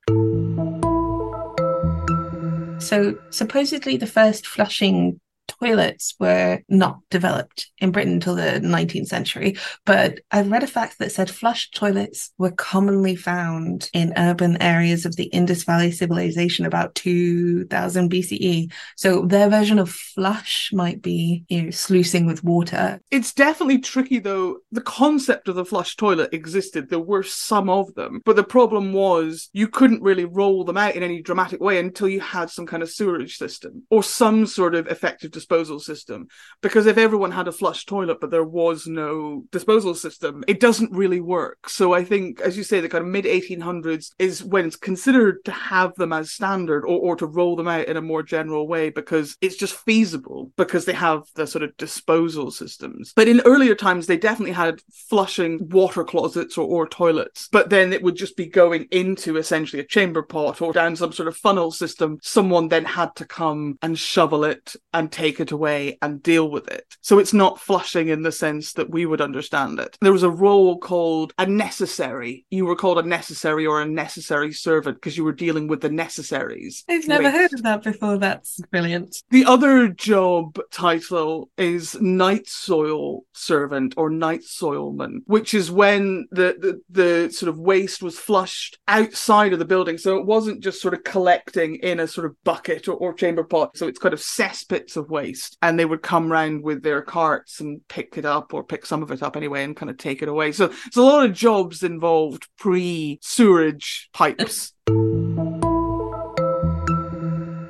So 2.92 3.16
supposedly 3.30 3.96
the 3.96 4.06
first 4.06 4.46
flushing 4.46 5.18
toilets 5.46 6.14
were 6.18 6.60
not 6.68 6.98
developed 7.10 7.70
in 7.78 7.92
Britain 7.92 8.14
until 8.14 8.34
the 8.34 8.60
19th 8.62 9.06
century, 9.06 9.56
but 9.84 10.20
I 10.30 10.42
read 10.42 10.62
a 10.62 10.68
fact 10.68 10.98
that 10.98 11.12
said 11.12 11.30
flush 11.30 11.70
toilets 11.70 12.32
were 12.38 12.50
commonly 12.50 13.16
found 13.16 13.90
in 13.92 14.12
urban 14.16 14.60
areas 14.60 15.04
of 15.04 15.16
the 15.16 15.24
Indus 15.24 15.64
Valley 15.64 15.92
civilization 15.92 16.66
about 16.66 16.94
2000 16.94 18.10
BCE. 18.10 18.72
So 18.96 19.22
their 19.22 19.48
version 19.48 19.78
of 19.78 19.90
flush 19.90 20.70
might 20.72 21.02
be, 21.02 21.44
you 21.48 21.62
know, 21.62 21.70
sluicing 21.70 22.26
with 22.26 22.44
water. 22.44 23.00
It's 23.10 23.32
definitely 23.32 23.78
tricky 23.78 24.18
though. 24.18 24.58
The 24.70 24.80
concept 24.80 25.48
of 25.48 25.54
the 25.54 25.64
flush 25.64 25.96
toilet 25.96 26.32
existed. 26.32 26.88
There 26.88 26.98
were 26.98 27.22
some 27.22 27.68
of 27.68 27.94
them, 27.94 28.20
but 28.24 28.36
the 28.36 28.44
problem 28.44 28.92
was 28.92 29.48
you 29.52 29.68
couldn't 29.68 30.02
really 30.02 30.24
roll 30.24 30.64
them 30.64 30.76
out 30.76 30.96
in 30.96 31.02
any 31.02 31.22
dramatic 31.22 31.60
way 31.60 31.78
until 31.78 32.08
you 32.08 32.20
had 32.20 32.50
some 32.50 32.66
kind 32.66 32.82
of 32.82 32.90
sewerage 32.90 33.36
system 33.36 33.84
or 33.90 34.02
some 34.02 34.46
sort 34.46 34.74
of 34.74 34.86
effective 34.86 35.30
disposal 35.42 35.80
system. 35.80 36.28
Because 36.60 36.86
if 36.86 36.96
everyone 36.96 37.32
had 37.32 37.48
a 37.48 37.52
flush 37.52 37.84
toilet, 37.84 38.20
but 38.20 38.30
there 38.30 38.44
was 38.44 38.86
no 38.86 39.44
disposal 39.50 39.94
system, 39.94 40.44
it 40.46 40.60
doesn't 40.60 40.92
really 40.92 41.20
work. 41.20 41.68
So 41.68 41.92
I 41.92 42.04
think, 42.04 42.40
as 42.40 42.56
you 42.56 42.62
say, 42.62 42.80
the 42.80 42.88
kind 42.88 43.04
of 43.04 43.10
mid 43.10 43.24
1800s 43.24 44.12
is 44.18 44.44
when 44.44 44.66
it's 44.66 44.76
considered 44.76 45.44
to 45.46 45.52
have 45.52 45.94
them 45.96 46.12
as 46.12 46.30
standard 46.30 46.84
or, 46.84 46.98
or 46.98 47.16
to 47.16 47.26
roll 47.26 47.56
them 47.56 47.66
out 47.66 47.86
in 47.86 47.96
a 47.96 48.02
more 48.02 48.22
general 48.22 48.68
way 48.68 48.90
because 48.90 49.36
it's 49.40 49.56
just 49.56 49.74
feasible 49.74 50.52
because 50.56 50.84
they 50.84 50.92
have 50.92 51.22
the 51.34 51.46
sort 51.46 51.64
of 51.64 51.76
disposal 51.76 52.50
systems. 52.50 53.12
But 53.16 53.28
in 53.28 53.40
earlier 53.44 53.74
times, 53.74 54.06
they 54.06 54.16
definitely 54.16 54.52
had 54.52 54.80
flushing 54.92 55.68
water 55.70 56.04
closets 56.04 56.56
or, 56.56 56.66
or 56.66 56.88
toilets, 56.88 57.48
but 57.50 57.70
then 57.70 57.92
it 57.92 58.02
would 58.02 58.16
just 58.16 58.36
be 58.36 58.46
going 58.46 58.86
into 58.90 59.36
essentially 59.36 59.82
a 59.82 59.86
chamber 59.86 60.22
pot 60.22 60.62
or 60.62 60.72
down 60.72 60.94
some 60.94 61.12
sort 61.12 61.28
of 61.28 61.36
funnel 61.36 61.72
system. 61.72 62.18
Someone 62.22 62.68
then 62.68 62.84
had 62.84 63.16
to 63.16 63.24
come 63.24 63.78
and 63.82 63.98
shovel 63.98 64.44
it 64.44 64.76
and 64.92 65.10
take 65.10 65.21
take 65.22 65.38
it 65.38 65.52
away 65.52 65.98
and 66.02 66.22
deal 66.22 66.50
with 66.50 66.66
it. 66.68 66.84
So 67.00 67.20
it's 67.20 67.32
not 67.32 67.60
flushing 67.60 68.08
in 68.08 68.22
the 68.22 68.32
sense 68.32 68.72
that 68.72 68.90
we 68.90 69.06
would 69.06 69.20
understand 69.20 69.78
it. 69.78 69.96
There 70.00 70.12
was 70.12 70.24
a 70.24 70.30
role 70.30 70.78
called 70.78 71.32
a 71.38 71.46
necessary. 71.46 72.44
You 72.50 72.66
were 72.66 72.74
called 72.74 72.98
a 72.98 73.04
necessary 73.04 73.64
or 73.64 73.80
a 73.80 73.86
necessary 73.86 74.52
servant 74.52 74.96
because 74.96 75.16
you 75.16 75.22
were 75.22 75.32
dealing 75.32 75.68
with 75.68 75.80
the 75.80 75.90
necessaries. 75.90 76.84
I've 76.88 77.06
never 77.06 77.30
heard 77.30 77.52
of 77.52 77.62
that 77.62 77.84
before. 77.84 78.18
That's 78.18 78.60
brilliant. 78.72 79.22
The 79.30 79.44
other 79.44 79.88
job 79.88 80.58
title 80.72 81.50
is 81.56 82.00
night 82.00 82.48
soil 82.48 83.22
servant 83.32 83.94
or 83.96 84.10
night 84.10 84.42
soilman, 84.42 85.18
which 85.26 85.54
is 85.54 85.70
when 85.70 86.26
the, 86.32 86.56
the, 86.58 86.80
the 86.90 87.32
sort 87.32 87.48
of 87.48 87.60
waste 87.60 88.02
was 88.02 88.18
flushed 88.18 88.78
outside 88.88 89.52
of 89.52 89.60
the 89.60 89.64
building. 89.64 89.98
So 89.98 90.18
it 90.18 90.26
wasn't 90.26 90.64
just 90.64 90.82
sort 90.82 90.94
of 90.94 91.04
collecting 91.04 91.76
in 91.76 92.00
a 92.00 92.08
sort 92.08 92.26
of 92.26 92.34
bucket 92.42 92.88
or, 92.88 92.94
or 92.94 93.14
chamber 93.14 93.44
pot. 93.44 93.76
So 93.76 93.86
it's 93.86 94.00
kind 94.00 94.14
of 94.14 94.20
cesspits 94.20 94.96
of 94.96 95.11
waste 95.12 95.56
and 95.62 95.78
they 95.78 95.84
would 95.84 96.02
come 96.02 96.32
round 96.32 96.64
with 96.64 96.82
their 96.82 97.02
carts 97.02 97.60
and 97.60 97.86
pick 97.86 98.18
it 98.18 98.24
up 98.24 98.52
or 98.52 98.64
pick 98.64 98.84
some 98.84 99.02
of 99.02 99.12
it 99.12 99.22
up 99.22 99.36
anyway 99.36 99.62
and 99.62 99.76
kind 99.76 99.90
of 99.90 99.96
take 99.96 100.22
it 100.22 100.28
away. 100.28 100.50
So 100.50 100.66
there's 100.66 100.96
a 100.96 101.02
lot 101.02 101.24
of 101.24 101.32
jobs 101.32 101.84
involved 101.84 102.48
pre 102.58 103.20
sewerage 103.22 104.08
pipes 104.12 104.72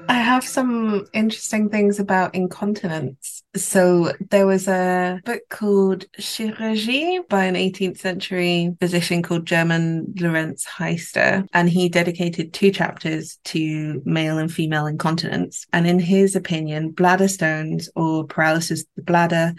I 0.08 0.14
have 0.14 0.44
some 0.44 1.06
interesting 1.12 1.68
things 1.68 1.98
about 1.98 2.34
incontinence. 2.34 3.41
So 3.54 4.12
there 4.30 4.46
was 4.46 4.66
a 4.66 5.20
book 5.26 5.42
called 5.50 6.06
Chirurgie 6.18 7.28
by 7.28 7.44
an 7.44 7.54
18th 7.54 7.98
century 7.98 8.74
physician 8.80 9.22
called 9.22 9.44
German 9.44 10.14
Lorenz 10.18 10.64
Heister, 10.64 11.46
and 11.52 11.68
he 11.68 11.90
dedicated 11.90 12.54
two 12.54 12.70
chapters 12.70 13.38
to 13.44 14.00
male 14.06 14.38
and 14.38 14.50
female 14.50 14.86
incontinence. 14.86 15.66
And 15.70 15.86
in 15.86 15.98
his 15.98 16.34
opinion, 16.34 16.92
bladder 16.92 17.28
stones 17.28 17.90
or 17.94 18.24
paralysis 18.24 18.82
of 18.82 18.88
the 18.96 19.02
bladder 19.02 19.52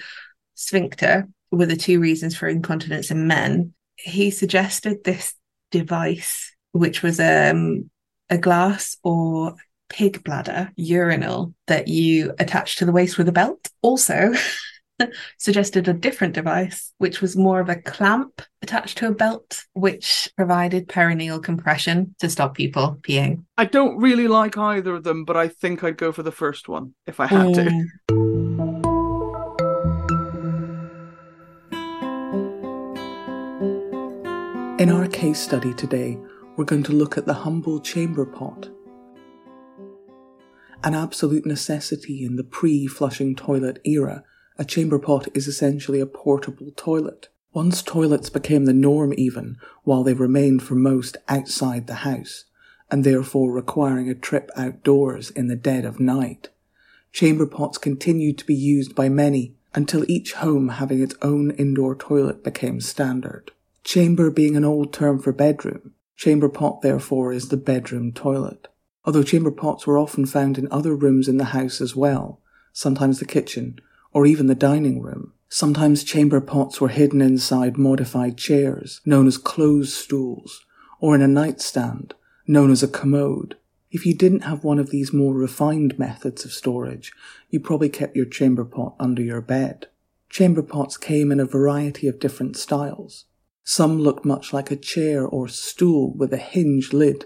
sphincter 0.56 1.28
were 1.52 1.68
the 1.68 1.76
two 1.76 2.00
reasons 2.00 2.36
for 2.36 2.48
incontinence 2.48 3.12
in 3.12 3.28
men. 3.28 3.74
He 3.96 4.32
suggested 4.32 5.04
this 5.04 5.36
device, 5.70 6.56
which 6.72 7.04
was 7.04 7.20
um, 7.20 7.92
a 8.32 8.40
glass 8.40 8.98
or 9.04 9.56
pig 9.94 10.24
bladder 10.24 10.72
urinal 10.76 11.54
that 11.68 11.88
you 11.88 12.34
attach 12.40 12.78
to 12.78 12.86
the 12.86 12.92
waist 12.92 13.20
with 13.20 13.30
a 13.30 13.32
belt. 13.32 13.70
Also, 13.84 14.34
suggested 15.38 15.88
a 15.88 15.94
different 15.94 16.34
device, 16.34 16.92
which 16.98 17.22
was 17.22 17.38
more 17.38 17.60
of 17.60 17.70
a 17.70 17.76
clamp 17.76 18.42
attached 18.64 18.98
to 18.98 19.08
a 19.08 19.14
belt, 19.14 19.64
which 19.74 20.28
provided 20.36 20.88
perineal 20.88 21.42
compression 21.42 22.16
to 22.20 22.28
stop 22.28 22.56
people 22.56 22.98
peeing. 23.02 23.44
I 23.56 23.66
don't 23.66 23.98
really 23.98 24.28
like 24.28 24.58
either 24.58 24.96
of 24.96 25.04
them, 25.04 25.26
but 25.26 25.38
I 25.38 25.48
think 25.48 25.84
I'd 25.84 25.98
go 25.98 26.12
for 26.12 26.24
the 26.24 26.32
first 26.32 26.68
one 26.68 26.96
if 27.06 27.20
I 27.20 27.28
had 27.28 27.48
mm. 27.50 27.54
to. 27.56 27.70
In 34.82 34.90
our 34.90 35.08
case 35.08 35.40
study 35.40 35.74
today, 35.76 36.18
we're 36.58 36.66
going 36.66 36.84
to 36.84 36.94
look 36.94 37.16
at 37.16 37.28
the 37.28 37.34
humble 37.34 37.80
chamber 37.80 38.26
pot 38.26 38.70
an 40.84 40.94
absolute 40.94 41.46
necessity 41.46 42.26
in 42.26 42.36
the 42.36 42.44
pre 42.44 42.88
flushing 42.88 43.36
toilet 43.36 43.80
era, 43.86 44.24
a 44.58 44.66
chamber 44.66 45.00
pot 45.00 45.28
is 45.34 45.48
essentially 45.48 46.02
a 46.02 46.06
portable 46.06 46.72
toilet. 46.76 47.30
Once 47.54 47.82
toilets 47.82 48.30
became 48.30 48.66
the 48.66 48.74
norm, 48.74 49.14
even, 49.16 49.58
while 49.84 50.04
they 50.04 50.14
remained 50.14 50.62
for 50.62 50.76
most 50.76 51.16
outside 51.30 51.88
the 51.88 51.96
house, 51.96 52.46
and 52.92 53.04
therefore 53.04 53.52
requiring 53.52 54.10
a 54.10 54.16
trip 54.16 54.50
outdoors 54.58 55.30
in 55.32 55.48
the 55.48 55.56
dead 55.56 55.86
of 55.86 56.00
night, 56.00 56.50
chamber 57.12 57.46
pots 57.46 57.78
continued 57.78 58.38
to 58.38 58.46
be 58.46 58.56
used 58.56 58.94
by 58.94 59.08
many 59.08 59.56
until 59.74 60.10
each 60.10 60.34
home 60.34 60.70
having 60.70 61.02
its 61.02 61.16
own 61.22 61.52
indoor 61.52 61.96
toilet 61.96 62.44
became 62.44 62.82
standard. 62.82 63.52
Chamber 63.84 64.30
being 64.30 64.56
an 64.56 64.66
old 64.66 64.92
term 64.92 65.20
for 65.20 65.32
bedroom, 65.32 65.94
chamber 66.16 66.50
pot 66.50 66.82
therefore 66.82 67.32
is 67.32 67.50
the 67.50 67.58
bedroom 67.58 68.12
toilet 68.12 68.68
although 69.06 69.24
chamber 69.24 69.52
pots 69.52 69.86
were 69.86 69.98
often 69.98 70.26
found 70.26 70.58
in 70.58 70.68
other 70.72 70.96
rooms 70.96 71.28
in 71.28 71.38
the 71.38 71.46
house 71.46 71.82
as 71.82 71.96
well, 71.96 72.40
sometimes 72.72 73.20
the 73.20 73.26
kitchen, 73.26 73.80
or 74.12 74.26
even 74.26 74.48
the 74.48 74.56
dining 74.56 75.02
room. 75.02 75.34
Sometimes 75.50 76.04
chamber 76.04 76.42
pots 76.42 76.82
were 76.82 76.90
hidden 76.90 77.22
inside 77.22 77.78
modified 77.78 78.38
chairs, 78.38 79.02
known 79.06 79.28
as 79.28 79.38
clothes 79.38 79.94
stools, 79.94 80.66
or 81.00 81.14
in 81.14 81.22
a 81.22 81.28
nightstand, 81.28 82.16
known 82.48 82.72
as 82.72 82.82
a 82.82 82.88
commode. 82.88 83.56
If 83.92 84.06
you 84.06 84.16
didn't 84.16 84.42
have 84.42 84.64
one 84.64 84.80
of 84.80 84.90
these 84.90 85.14
more 85.14 85.36
refined 85.36 86.00
methods 86.00 86.46
of 86.46 86.52
storage, 86.52 87.12
you 87.50 87.60
probably 87.60 87.90
kept 87.90 88.16
your 88.16 88.26
chamber 88.26 88.66
pot 88.66 88.96
under 89.00 89.22
your 89.22 89.42
bed. 89.42 89.88
Chamber 90.30 90.64
pots 90.64 90.98
came 90.98 91.32
in 91.32 91.40
a 91.40 91.46
variety 91.46 92.08
of 92.08 92.20
different 92.20 92.58
styles. 92.58 93.26
Some 93.64 94.00
looked 94.00 94.26
much 94.26 94.52
like 94.52 94.72
a 94.72 94.76
chair 94.76 95.24
or 95.24 95.48
stool 95.48 96.12
with 96.16 96.34
a 96.34 96.38
hinged 96.38 96.92
lid, 96.92 97.26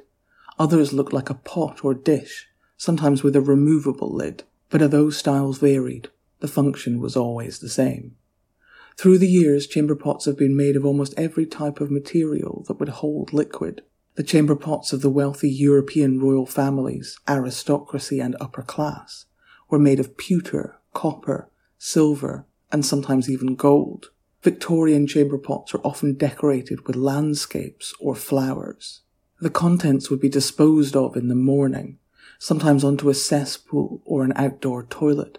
Others 0.60 0.94
looked 0.94 1.14
like 1.14 1.30
a 1.30 1.36
pot 1.36 1.84
or 1.84 1.94
dish, 1.94 2.48
sometimes 2.78 3.24
with 3.24 3.36
a 3.36 3.42
removable 3.42 4.14
lid, 4.14 4.44
but 4.70 4.82
as 4.82 4.90
those 4.90 5.18
styles 5.18 5.60
varied, 5.60 6.10
the 6.40 6.48
function 6.48 7.00
was 7.00 7.16
always 7.16 7.60
the 7.60 7.70
same. 7.70 8.16
Through 8.98 9.20
the 9.20 9.28
years, 9.28 9.68
chamber 9.68 9.96
pots 9.96 10.26
have 10.26 10.38
been 10.38 10.58
made 10.58 10.76
of 10.76 10.84
almost 10.84 11.14
every 11.16 11.46
type 11.46 11.80
of 11.80 11.92
material 11.92 12.64
that 12.68 12.80
would 12.80 12.90
hold 12.90 13.32
liquid. 13.32 13.84
The 14.16 14.24
chamber 14.24 14.56
pots 14.56 14.92
of 14.92 15.02
the 15.02 15.12
wealthy 15.12 15.50
European 15.50 16.20
royal 16.20 16.48
families, 16.48 17.20
aristocracy, 17.28 18.20
and 18.20 18.36
upper 18.40 18.64
class 18.64 19.26
were 19.70 19.78
made 19.78 20.00
of 20.00 20.18
pewter, 20.18 20.80
copper, 20.94 21.52
silver, 21.78 22.48
and 22.72 22.84
sometimes 22.84 23.30
even 23.30 23.54
gold. 23.54 24.10
Victorian 24.42 25.06
chamber 25.06 25.38
pots 25.38 25.76
are 25.76 25.82
often 25.84 26.16
decorated 26.16 26.88
with 26.88 26.96
landscapes 26.96 27.94
or 28.00 28.16
flowers. 28.16 29.02
The 29.40 29.50
contents 29.52 30.10
would 30.10 30.20
be 30.20 30.30
disposed 30.30 30.96
of 30.96 31.16
in 31.16 31.28
the 31.28 31.36
morning, 31.36 32.00
sometimes 32.40 32.84
onto 32.84 33.10
a 33.10 33.14
cesspool 33.14 34.02
or 34.04 34.24
an 34.24 34.34
outdoor 34.36 34.84
toilet, 34.84 35.38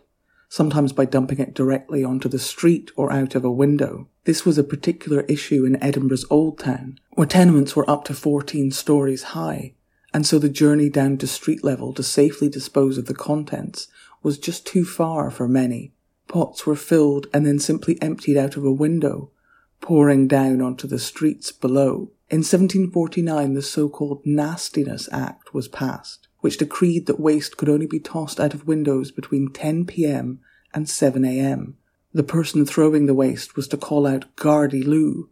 sometimes 0.49 0.93
by 0.93 1.05
dumping 1.05 1.41
it 1.41 1.53
directly 1.53 2.05
onto 2.05 2.29
the 2.29 2.39
street 2.39 2.93
or 2.95 3.13
out 3.13 3.35
of 3.35 3.45
a 3.45 3.51
window. 3.51 4.09
This 4.25 4.47
was 4.47 4.57
a 4.57 4.63
particular 4.63 5.23
issue 5.23 5.65
in 5.65 5.83
Edinburgh's 5.83 6.25
Old 6.31 6.61
Town, 6.61 7.01
where 7.15 7.27
tenements 7.27 7.75
were 7.75 7.89
up 7.91 8.05
to 8.05 8.15
14 8.15 8.71
stories 8.71 9.23
high, 9.35 9.75
and 10.15 10.25
so 10.25 10.39
the 10.39 10.49
journey 10.49 10.89
down 10.89 11.19
to 11.19 11.27
street 11.27 11.65
level 11.65 11.93
to 11.95 12.03
safely 12.05 12.49
dispose 12.49 12.99
of 12.99 13.07
the 13.07 13.15
contents 13.15 13.89
was 14.23 14.39
just 14.39 14.65
too 14.65 14.85
far 14.85 15.29
for 15.31 15.49
many. 15.49 15.93
Pots 16.29 16.67
were 16.67 16.77
filled 16.77 17.27
and 17.35 17.45
then 17.45 17.59
simply 17.59 18.01
emptied 18.01 18.37
out 18.37 18.57
of 18.57 18.65
a 18.65 18.71
window, 18.71 19.33
pouring 19.81 20.29
down 20.29 20.61
onto 20.61 20.87
the 20.87 20.99
streets 21.01 21.51
below. 21.51 22.13
In 22.31 22.41
1749, 22.41 23.55
the 23.55 23.63
so-called 23.63 24.21
Nastiness 24.27 25.09
Act 25.11 25.55
was 25.55 25.67
passed, 25.67 26.29
which 26.41 26.59
decreed 26.59 27.07
that 27.07 27.19
waste 27.19 27.57
could 27.57 27.71
only 27.71 27.87
be 27.87 28.01
tossed 28.01 28.39
out 28.39 28.53
of 28.53 28.67
windows 28.67 29.11
between 29.11 29.51
10 29.51 29.87
p.m. 29.87 30.41
and 30.75 30.87
7 30.87 31.25
a.m. 31.25 31.79
The 32.13 32.23
person 32.23 32.67
throwing 32.67 33.07
the 33.07 33.15
waste 33.15 33.57
was 33.57 33.67
to 33.69 33.79
call 33.79 34.07
out 34.07 34.37
Gardez 34.37 34.85
l'eau, 34.87 35.31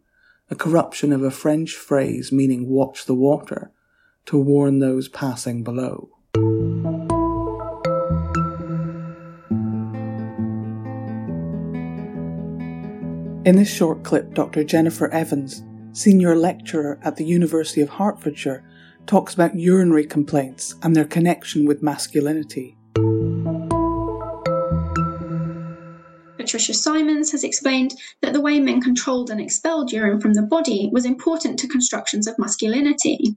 a 0.49 0.55
corruption 0.55 1.13
of 1.13 1.21
a 1.21 1.29
French 1.29 1.75
phrase 1.75 2.31
meaning 2.31 2.67
watch 2.67 3.05
the 3.05 3.13
water, 3.13 3.71
to 4.25 4.39
warn 4.39 4.79
those 4.79 5.07
passing 5.07 5.63
below. 5.63 6.09
In 13.45 13.55
this 13.55 13.71
short 13.71 14.01
clip, 14.03 14.33
Dr. 14.33 14.63
Jennifer 14.63 15.13
Evans, 15.13 15.61
senior 15.97 16.35
lecturer 16.35 16.99
at 17.03 17.15
the 17.15 17.25
University 17.25 17.81
of 17.81 17.89
Hertfordshire, 17.89 18.63
talks 19.07 19.33
about 19.33 19.55
urinary 19.55 20.05
complaints 20.05 20.75
and 20.83 20.95
their 20.95 21.05
connection 21.05 21.65
with 21.65 21.81
masculinity. 21.81 22.77
Patricia 26.37 26.73
Simons 26.73 27.31
has 27.31 27.43
explained 27.43 27.93
that 28.21 28.33
the 28.33 28.41
way 28.41 28.59
men 28.59 28.79
controlled 28.79 29.31
and 29.31 29.41
expelled 29.41 29.91
urine 29.91 30.21
from 30.21 30.33
the 30.33 30.43
body 30.43 30.89
was 30.93 31.03
important 31.03 31.57
to 31.59 31.67
constructions 31.67 32.27
of 32.27 32.37
masculinity. 32.37 33.35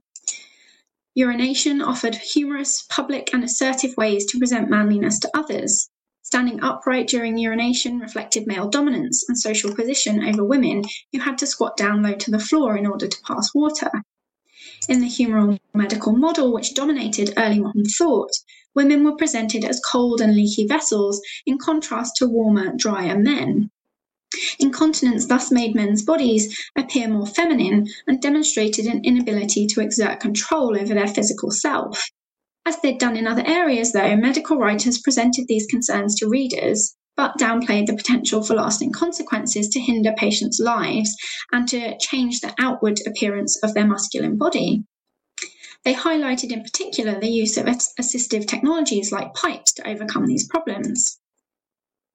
Urination 1.15 1.81
offered 1.81 2.15
humorous, 2.15 2.85
public, 2.89 3.33
and 3.33 3.43
assertive 3.43 3.97
ways 3.97 4.25
to 4.27 4.39
present 4.39 4.69
manliness 4.69 5.19
to 5.19 5.29
others. 5.33 5.89
Standing 6.33 6.63
upright 6.63 7.09
during 7.09 7.37
urination 7.37 7.99
reflected 7.99 8.47
male 8.47 8.69
dominance 8.69 9.25
and 9.27 9.37
social 9.37 9.75
position 9.75 10.23
over 10.23 10.45
women 10.45 10.85
who 11.11 11.19
had 11.19 11.37
to 11.39 11.45
squat 11.45 11.75
down 11.75 12.01
low 12.01 12.13
to 12.13 12.31
the 12.31 12.39
floor 12.39 12.77
in 12.77 12.87
order 12.87 13.05
to 13.05 13.21
pass 13.27 13.53
water. 13.53 13.91
In 14.87 15.01
the 15.01 15.07
humoral 15.07 15.59
medical 15.73 16.13
model, 16.13 16.53
which 16.53 16.73
dominated 16.73 17.33
early 17.35 17.59
modern 17.59 17.83
thought, 17.83 18.31
women 18.73 19.03
were 19.03 19.17
presented 19.17 19.65
as 19.65 19.81
cold 19.81 20.21
and 20.21 20.33
leaky 20.33 20.65
vessels 20.65 21.21
in 21.45 21.57
contrast 21.57 22.15
to 22.19 22.27
warmer, 22.27 22.71
drier 22.77 23.19
men. 23.19 23.69
Incontinence 24.57 25.25
thus 25.25 25.51
made 25.51 25.75
men's 25.75 26.01
bodies 26.01 26.57
appear 26.77 27.09
more 27.09 27.27
feminine 27.27 27.89
and 28.07 28.21
demonstrated 28.21 28.85
an 28.85 29.03
inability 29.03 29.67
to 29.67 29.81
exert 29.81 30.21
control 30.21 30.79
over 30.79 30.93
their 30.93 31.09
physical 31.09 31.51
self. 31.51 32.09
As 32.65 32.79
they'd 32.79 32.99
done 32.99 33.17
in 33.17 33.27
other 33.27 33.43
areas, 33.45 33.91
though, 33.91 34.15
medical 34.15 34.57
writers 34.57 34.99
presented 34.99 35.47
these 35.47 35.65
concerns 35.65 36.15
to 36.15 36.29
readers, 36.29 36.95
but 37.17 37.37
downplayed 37.37 37.87
the 37.87 37.95
potential 37.95 38.43
for 38.43 38.55
lasting 38.55 38.91
consequences 38.91 39.69
to 39.69 39.79
hinder 39.79 40.13
patients' 40.17 40.59
lives 40.59 41.15
and 41.51 41.67
to 41.67 41.97
change 41.97 42.39
the 42.39 42.53
outward 42.59 42.99
appearance 43.05 43.57
of 43.63 43.73
their 43.73 43.87
masculine 43.87 44.37
body. 44.37 44.83
They 45.83 45.93
highlighted 45.95 46.51
in 46.51 46.61
particular 46.61 47.19
the 47.19 47.29
use 47.29 47.57
of 47.57 47.65
assistive 47.65 48.47
technologies 48.47 49.11
like 49.11 49.33
pipes 49.33 49.73
to 49.73 49.87
overcome 49.87 50.27
these 50.27 50.47
problems. 50.47 51.20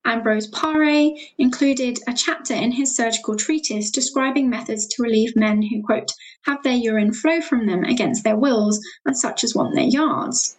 Ambrose 0.07 0.49
Paré 0.51 1.19
included 1.37 1.99
a 2.07 2.15
chapter 2.15 2.55
in 2.55 2.73
his 2.73 2.95
surgical 2.95 3.35
treatise 3.35 3.91
describing 3.91 4.49
methods 4.49 4.87
to 4.87 5.03
relieve 5.03 5.35
men 5.35 5.63
who, 5.63 5.83
quote, 5.83 6.13
have 6.43 6.63
their 6.63 6.77
urine 6.77 7.13
flow 7.13 7.41
from 7.41 7.67
them 7.67 7.83
against 7.83 8.23
their 8.23 8.37
wills 8.37 8.81
and 9.05 9.19
such 9.19 9.43
as 9.43 9.55
want 9.55 9.75
their 9.75 9.85
yards. 9.85 10.57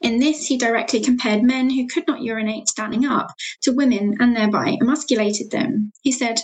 In 0.00 0.20
this, 0.20 0.46
he 0.46 0.56
directly 0.56 1.00
compared 1.00 1.42
men 1.42 1.70
who 1.70 1.86
could 1.86 2.06
not 2.06 2.22
urinate 2.22 2.68
standing 2.68 3.04
up 3.04 3.32
to 3.62 3.72
women 3.72 4.16
and 4.20 4.36
thereby 4.36 4.76
emasculated 4.80 5.50
them. 5.50 5.92
He 6.02 6.12
said, 6.12 6.40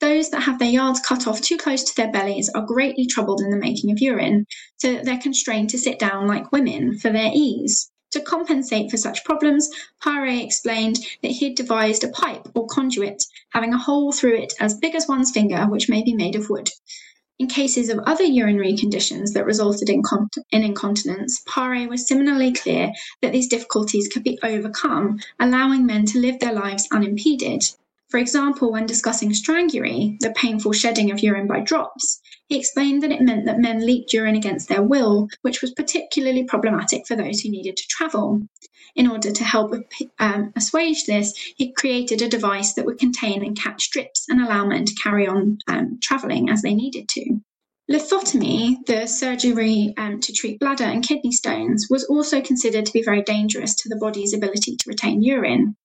those 0.00 0.30
that 0.30 0.42
have 0.42 0.58
their 0.58 0.70
yards 0.70 1.00
cut 1.00 1.26
off 1.26 1.40
too 1.40 1.56
close 1.56 1.82
to 1.84 1.96
their 1.96 2.10
bellies 2.10 2.50
are 2.50 2.66
greatly 2.66 3.06
troubled 3.06 3.40
in 3.40 3.50
the 3.50 3.56
making 3.56 3.90
of 3.90 4.00
urine, 4.00 4.46
so 4.76 4.92
that 4.92 5.04
they're 5.04 5.18
constrained 5.18 5.70
to 5.70 5.78
sit 5.78 5.98
down 5.98 6.26
like 6.26 6.52
women 6.52 6.98
for 6.98 7.10
their 7.10 7.30
ease. 7.32 7.90
To 8.14 8.20
compensate 8.20 8.92
for 8.92 8.96
such 8.96 9.24
problems, 9.24 9.68
Paré 10.00 10.40
explained 10.40 10.98
that 11.22 11.32
he 11.32 11.46
had 11.46 11.56
devised 11.56 12.04
a 12.04 12.08
pipe 12.08 12.46
or 12.54 12.64
conduit 12.68 13.24
having 13.50 13.74
a 13.74 13.76
hole 13.76 14.12
through 14.12 14.36
it 14.36 14.52
as 14.60 14.78
big 14.78 14.94
as 14.94 15.08
one's 15.08 15.32
finger, 15.32 15.64
which 15.64 15.88
may 15.88 16.00
be 16.00 16.14
made 16.14 16.36
of 16.36 16.48
wood. 16.48 16.70
In 17.40 17.48
cases 17.48 17.88
of 17.88 17.98
other 18.06 18.22
urinary 18.22 18.76
conditions 18.76 19.32
that 19.32 19.44
resulted 19.44 19.90
in, 19.90 20.00
in 20.52 20.62
incontinence, 20.62 21.42
Paré 21.48 21.88
was 21.88 22.06
similarly 22.06 22.52
clear 22.52 22.92
that 23.20 23.32
these 23.32 23.48
difficulties 23.48 24.06
could 24.06 24.22
be 24.22 24.38
overcome, 24.44 25.18
allowing 25.40 25.84
men 25.84 26.06
to 26.06 26.20
live 26.20 26.38
their 26.38 26.52
lives 26.52 26.86
unimpeded. 26.92 27.68
For 28.10 28.18
example, 28.18 28.70
when 28.70 28.86
discussing 28.86 29.30
strangury, 29.30 30.18
the 30.20 30.30
painful 30.30 30.72
shedding 30.72 31.10
of 31.10 31.20
urine 31.20 31.46
by 31.46 31.60
drops, 31.60 32.20
he 32.48 32.58
explained 32.58 33.02
that 33.02 33.12
it 33.12 33.22
meant 33.22 33.46
that 33.46 33.58
men 33.58 33.84
leaked 33.84 34.12
urine 34.12 34.36
against 34.36 34.68
their 34.68 34.82
will, 34.82 35.28
which 35.42 35.62
was 35.62 35.72
particularly 35.72 36.44
problematic 36.44 37.06
for 37.06 37.16
those 37.16 37.40
who 37.40 37.50
needed 37.50 37.76
to 37.76 37.88
travel. 37.88 38.42
In 38.94 39.08
order 39.08 39.32
to 39.32 39.44
help 39.44 39.74
um, 40.20 40.52
assuage 40.54 41.06
this, 41.06 41.34
he 41.56 41.72
created 41.72 42.22
a 42.22 42.28
device 42.28 42.74
that 42.74 42.84
would 42.84 42.98
contain 42.98 43.44
and 43.44 43.58
catch 43.58 43.90
drips 43.90 44.26
and 44.28 44.40
allow 44.40 44.64
men 44.64 44.84
to 44.84 44.94
carry 44.94 45.26
on 45.26 45.58
um, 45.66 45.98
travelling 46.00 46.50
as 46.50 46.62
they 46.62 46.74
needed 46.74 47.08
to. 47.08 47.40
Lithotomy, 47.90 48.84
the 48.86 49.06
surgery 49.06 49.92
um, 49.96 50.20
to 50.20 50.32
treat 50.32 50.60
bladder 50.60 50.84
and 50.84 51.06
kidney 51.06 51.32
stones, 51.32 51.88
was 51.90 52.04
also 52.04 52.40
considered 52.40 52.86
to 52.86 52.92
be 52.92 53.02
very 53.02 53.22
dangerous 53.22 53.74
to 53.74 53.88
the 53.88 53.96
body's 53.96 54.32
ability 54.32 54.76
to 54.76 54.88
retain 54.88 55.22
urine. 55.22 55.76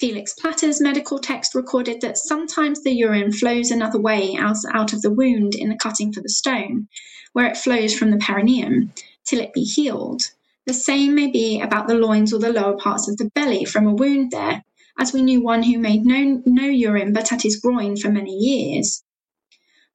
Felix 0.00 0.34
Platter's 0.34 0.80
medical 0.80 1.20
text 1.20 1.54
recorded 1.54 2.00
that 2.00 2.18
sometimes 2.18 2.82
the 2.82 2.90
urine 2.90 3.30
flows 3.30 3.70
another 3.70 3.98
way 3.98 4.34
out, 4.36 4.56
out 4.72 4.92
of 4.92 5.02
the 5.02 5.10
wound 5.10 5.54
in 5.54 5.68
the 5.68 5.76
cutting 5.76 6.12
for 6.12 6.20
the 6.20 6.28
stone, 6.28 6.88
where 7.32 7.46
it 7.46 7.56
flows 7.56 7.96
from 7.96 8.10
the 8.10 8.18
perineum, 8.18 8.92
till 9.24 9.40
it 9.40 9.52
be 9.52 9.62
healed. 9.62 10.32
The 10.66 10.74
same 10.74 11.14
may 11.14 11.28
be 11.28 11.60
about 11.60 11.86
the 11.86 11.94
loins 11.94 12.34
or 12.34 12.40
the 12.40 12.52
lower 12.52 12.76
parts 12.76 13.08
of 13.08 13.18
the 13.18 13.30
belly 13.36 13.64
from 13.64 13.86
a 13.86 13.94
wound 13.94 14.32
there, 14.32 14.64
as 14.98 15.12
we 15.12 15.22
knew 15.22 15.40
one 15.40 15.62
who 15.62 15.78
made 15.78 16.04
no, 16.04 16.42
no 16.44 16.66
urine 16.66 17.12
but 17.12 17.32
at 17.32 17.42
his 17.42 17.56
groin 17.56 17.96
for 17.96 18.10
many 18.10 18.34
years. 18.36 19.04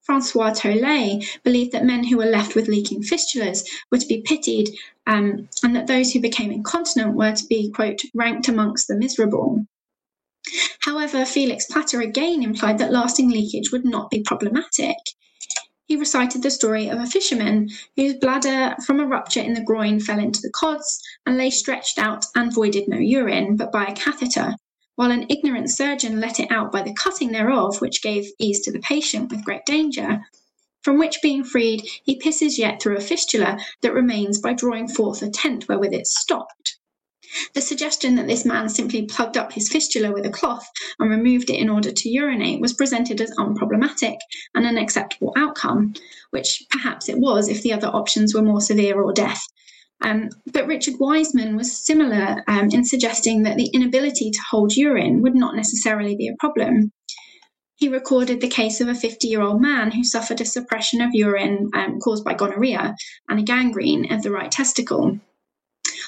Francois 0.03 0.53
Tolet 0.53 1.23
believed 1.43 1.73
that 1.73 1.85
men 1.85 2.05
who 2.05 2.17
were 2.17 2.25
left 2.25 2.55
with 2.55 2.69
leaking 2.69 3.03
fistulas 3.03 3.67
were 3.91 3.97
to 3.97 4.07
be 4.07 4.21
pitied 4.21 4.69
um, 5.05 5.49
and 5.61 5.75
that 5.75 5.87
those 5.87 6.13
who 6.13 6.21
became 6.21 6.51
incontinent 6.51 7.15
were 7.15 7.33
to 7.33 7.45
be, 7.47 7.69
quote, 7.69 8.01
ranked 8.15 8.47
amongst 8.47 8.87
the 8.87 8.95
miserable. 8.95 9.65
However, 10.79 11.25
Felix 11.25 11.65
Platter 11.65 11.99
again 12.01 12.43
implied 12.43 12.77
that 12.77 12.91
lasting 12.91 13.29
leakage 13.29 13.71
would 13.71 13.83
not 13.83 14.09
be 14.09 14.21
problematic. 14.21 14.95
He 15.85 15.95
recited 15.95 16.43
the 16.43 16.51
story 16.51 16.87
of 16.87 16.99
a 16.99 17.05
fisherman 17.05 17.69
whose 17.95 18.13
bladder 18.13 18.75
from 18.85 18.99
a 18.99 19.05
rupture 19.05 19.41
in 19.41 19.53
the 19.53 19.63
groin 19.63 19.99
fell 19.99 20.19
into 20.19 20.39
the 20.39 20.51
cods 20.51 21.01
and 21.25 21.37
lay 21.37 21.49
stretched 21.49 21.99
out 21.99 22.25
and 22.35 22.53
voided 22.53 22.87
no 22.87 22.97
urine, 22.97 23.57
but 23.57 23.71
by 23.71 23.85
a 23.85 23.95
catheter, 23.95 24.55
while 24.95 25.11
an 25.11 25.25
ignorant 25.29 25.69
surgeon 25.69 26.19
let 26.19 26.39
it 26.39 26.51
out 26.51 26.71
by 26.71 26.81
the 26.81 26.93
cutting 26.93 27.31
thereof, 27.31 27.81
which 27.81 28.01
gave 28.01 28.31
ease 28.39 28.61
to 28.61 28.71
the 28.71 28.79
patient 28.79 29.29
with 29.29 29.43
great 29.43 29.65
danger, 29.65 30.21
from 30.81 30.97
which 30.97 31.21
being 31.21 31.43
freed, 31.43 31.85
he 32.03 32.19
pisses 32.19 32.57
yet 32.57 32.81
through 32.81 32.97
a 32.97 33.01
fistula 33.01 33.59
that 33.81 33.93
remains 33.93 34.39
by 34.39 34.53
drawing 34.53 34.87
forth 34.87 35.21
a 35.21 35.29
tent 35.29 35.67
wherewith 35.67 35.93
it 35.93 36.07
stopped. 36.07 36.78
The 37.53 37.61
suggestion 37.61 38.15
that 38.15 38.27
this 38.27 38.45
man 38.45 38.69
simply 38.69 39.05
plugged 39.05 39.37
up 39.37 39.53
his 39.53 39.69
fistula 39.69 40.11
with 40.11 40.25
a 40.25 40.31
cloth 40.31 40.67
and 40.97 41.09
removed 41.09 41.49
it 41.49 41.59
in 41.59 41.69
order 41.69 41.91
to 41.91 42.09
urinate 42.09 42.59
was 42.59 42.73
presented 42.73 43.21
as 43.21 43.31
unproblematic 43.37 44.17
and 44.55 44.65
an 44.65 44.77
acceptable 44.77 45.33
outcome, 45.37 45.93
which 46.31 46.63
perhaps 46.71 47.07
it 47.07 47.19
was 47.19 47.47
if 47.47 47.61
the 47.61 47.73
other 47.73 47.87
options 47.87 48.33
were 48.33 48.41
more 48.41 48.61
severe 48.61 48.99
or 48.99 49.13
death. 49.13 49.41
Um, 50.01 50.29
but 50.53 50.65
Richard 50.65 50.95
Wiseman 50.99 51.55
was 51.55 51.85
similar 51.85 52.43
um, 52.47 52.69
in 52.71 52.85
suggesting 52.85 53.43
that 53.43 53.57
the 53.57 53.69
inability 53.73 54.31
to 54.31 54.39
hold 54.49 54.75
urine 54.75 55.21
would 55.21 55.35
not 55.35 55.55
necessarily 55.55 56.15
be 56.15 56.29
a 56.29 56.37
problem. 56.39 56.91
He 57.75 57.89
recorded 57.89 58.41
the 58.41 58.47
case 58.47 58.81
of 58.81 58.87
a 58.87 58.95
50 58.95 59.27
year 59.27 59.41
old 59.41 59.61
man 59.61 59.91
who 59.91 60.03
suffered 60.03 60.41
a 60.41 60.45
suppression 60.45 61.01
of 61.01 61.13
urine 61.13 61.69
um, 61.73 61.99
caused 61.99 62.25
by 62.25 62.33
gonorrhea 62.33 62.95
and 63.29 63.39
a 63.39 63.43
gangrene 63.43 64.11
of 64.11 64.23
the 64.23 64.31
right 64.31 64.51
testicle. 64.51 65.19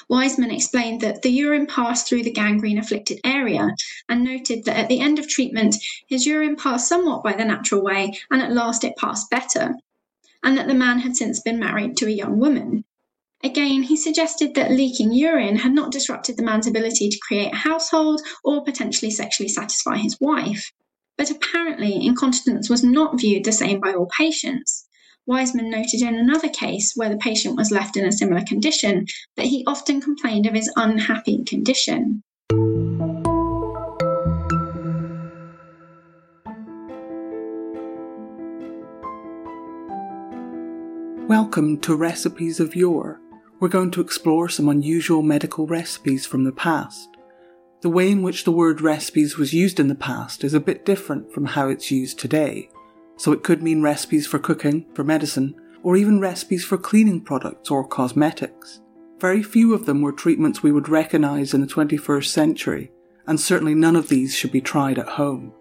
Wiseman 0.08 0.50
explained 0.50 1.00
that 1.00 1.22
the 1.22 1.30
urine 1.30 1.66
passed 1.66 2.08
through 2.08 2.22
the 2.22 2.30
gangrene 2.30 2.78
afflicted 2.78 3.20
area 3.24 3.74
and 4.08 4.24
noted 4.24 4.64
that 4.64 4.76
at 4.76 4.88
the 4.88 5.00
end 5.00 5.18
of 5.18 5.28
treatment, 5.28 5.76
his 6.06 6.26
urine 6.26 6.56
passed 6.56 6.88
somewhat 6.88 7.22
by 7.22 7.32
the 7.32 7.44
natural 7.44 7.82
way 7.82 8.18
and 8.30 8.40
at 8.40 8.52
last 8.52 8.84
it 8.84 8.96
passed 8.96 9.30
better, 9.30 9.74
and 10.42 10.56
that 10.56 10.66
the 10.68 10.74
man 10.74 11.00
had 11.00 11.16
since 11.16 11.40
been 11.40 11.58
married 11.58 11.96
to 11.96 12.06
a 12.06 12.10
young 12.10 12.38
woman. 12.38 12.84
Again, 13.44 13.82
he 13.82 13.96
suggested 13.96 14.54
that 14.54 14.70
leaking 14.70 15.12
urine 15.12 15.56
had 15.56 15.72
not 15.72 15.90
disrupted 15.90 16.36
the 16.36 16.44
man's 16.44 16.68
ability 16.68 17.08
to 17.08 17.18
create 17.18 17.52
a 17.52 17.56
household 17.56 18.22
or 18.44 18.64
potentially 18.64 19.10
sexually 19.10 19.48
satisfy 19.48 19.96
his 19.96 20.20
wife. 20.20 20.72
But 21.18 21.30
apparently, 21.30 22.06
incontinence 22.06 22.70
was 22.70 22.84
not 22.84 23.18
viewed 23.18 23.44
the 23.44 23.52
same 23.52 23.80
by 23.80 23.94
all 23.94 24.06
patients. 24.06 24.86
Wiseman 25.24 25.70
noted 25.70 26.02
in 26.02 26.16
another 26.16 26.48
case 26.48 26.94
where 26.96 27.08
the 27.08 27.16
patient 27.16 27.56
was 27.56 27.70
left 27.70 27.96
in 27.96 28.04
a 28.04 28.10
similar 28.10 28.42
condition 28.44 29.06
that 29.36 29.46
he 29.46 29.62
often 29.68 30.00
complained 30.00 30.46
of 30.46 30.54
his 30.54 30.68
unhappy 30.74 31.44
condition. 31.44 32.24
Welcome 41.28 41.78
to 41.82 41.94
Recipes 41.94 42.58
of 42.58 42.74
Yore. 42.74 43.20
We're 43.60 43.68
going 43.68 43.92
to 43.92 44.00
explore 44.00 44.48
some 44.48 44.68
unusual 44.68 45.22
medical 45.22 45.68
recipes 45.68 46.26
from 46.26 46.42
the 46.42 46.50
past. 46.50 47.08
The 47.82 47.90
way 47.90 48.10
in 48.10 48.22
which 48.22 48.42
the 48.42 48.50
word 48.50 48.80
recipes 48.80 49.38
was 49.38 49.54
used 49.54 49.78
in 49.78 49.86
the 49.86 49.94
past 49.94 50.42
is 50.42 50.52
a 50.52 50.58
bit 50.58 50.84
different 50.84 51.32
from 51.32 51.44
how 51.44 51.68
it's 51.68 51.92
used 51.92 52.18
today. 52.18 52.70
So 53.16 53.32
it 53.32 53.42
could 53.42 53.62
mean 53.62 53.82
recipes 53.82 54.26
for 54.26 54.38
cooking, 54.38 54.86
for 54.94 55.04
medicine, 55.04 55.54
or 55.82 55.96
even 55.96 56.20
recipes 56.20 56.64
for 56.64 56.78
cleaning 56.78 57.20
products 57.20 57.70
or 57.70 57.86
cosmetics. 57.86 58.80
Very 59.18 59.42
few 59.42 59.74
of 59.74 59.86
them 59.86 60.02
were 60.02 60.12
treatments 60.12 60.62
we 60.62 60.72
would 60.72 60.88
recognise 60.88 61.54
in 61.54 61.60
the 61.60 61.66
21st 61.66 62.26
century, 62.26 62.90
and 63.26 63.38
certainly 63.38 63.74
none 63.74 63.96
of 63.96 64.08
these 64.08 64.34
should 64.34 64.52
be 64.52 64.60
tried 64.60 64.98
at 64.98 65.10
home. 65.10 65.52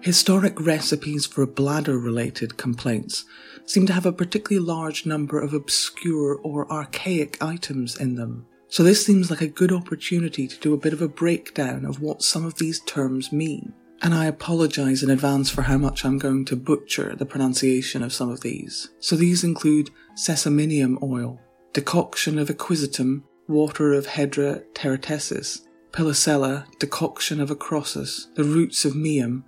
Historic 0.00 0.60
recipes 0.60 1.26
for 1.26 1.46
bladder 1.46 1.96
related 1.96 2.56
complaints 2.56 3.24
seem 3.64 3.86
to 3.86 3.92
have 3.92 4.06
a 4.06 4.12
particularly 4.12 4.64
large 4.64 5.06
number 5.06 5.40
of 5.40 5.54
obscure 5.54 6.40
or 6.42 6.70
archaic 6.72 7.40
items 7.40 7.96
in 7.96 8.16
them. 8.16 8.44
So 8.66 8.82
this 8.82 9.06
seems 9.06 9.30
like 9.30 9.42
a 9.42 9.46
good 9.46 9.70
opportunity 9.70 10.48
to 10.48 10.58
do 10.58 10.74
a 10.74 10.78
bit 10.78 10.92
of 10.92 11.02
a 11.02 11.08
breakdown 11.08 11.84
of 11.84 12.00
what 12.00 12.22
some 12.22 12.44
of 12.44 12.56
these 12.56 12.80
terms 12.80 13.30
mean. 13.30 13.74
And 14.02 14.14
I 14.14 14.26
apologise 14.26 15.04
in 15.04 15.10
advance 15.10 15.48
for 15.48 15.62
how 15.62 15.78
much 15.78 16.04
I'm 16.04 16.18
going 16.18 16.44
to 16.46 16.56
butcher 16.56 17.14
the 17.14 17.24
pronunciation 17.24 18.02
of 18.02 18.12
some 18.12 18.30
of 18.30 18.40
these. 18.40 18.90
So 18.98 19.14
these 19.14 19.44
include 19.44 19.90
sesaminium 20.16 21.00
oil, 21.00 21.40
decoction 21.72 22.36
of 22.36 22.48
equisetum, 22.48 23.22
water 23.46 23.92
of 23.92 24.08
Hedra 24.08 24.64
teratessis, 24.74 25.60
pilosella, 25.92 26.66
decoction 26.80 27.40
of 27.40 27.50
acrossus, 27.50 28.26
the 28.34 28.44
roots 28.44 28.84
of 28.84 28.96
meum, 28.96 29.44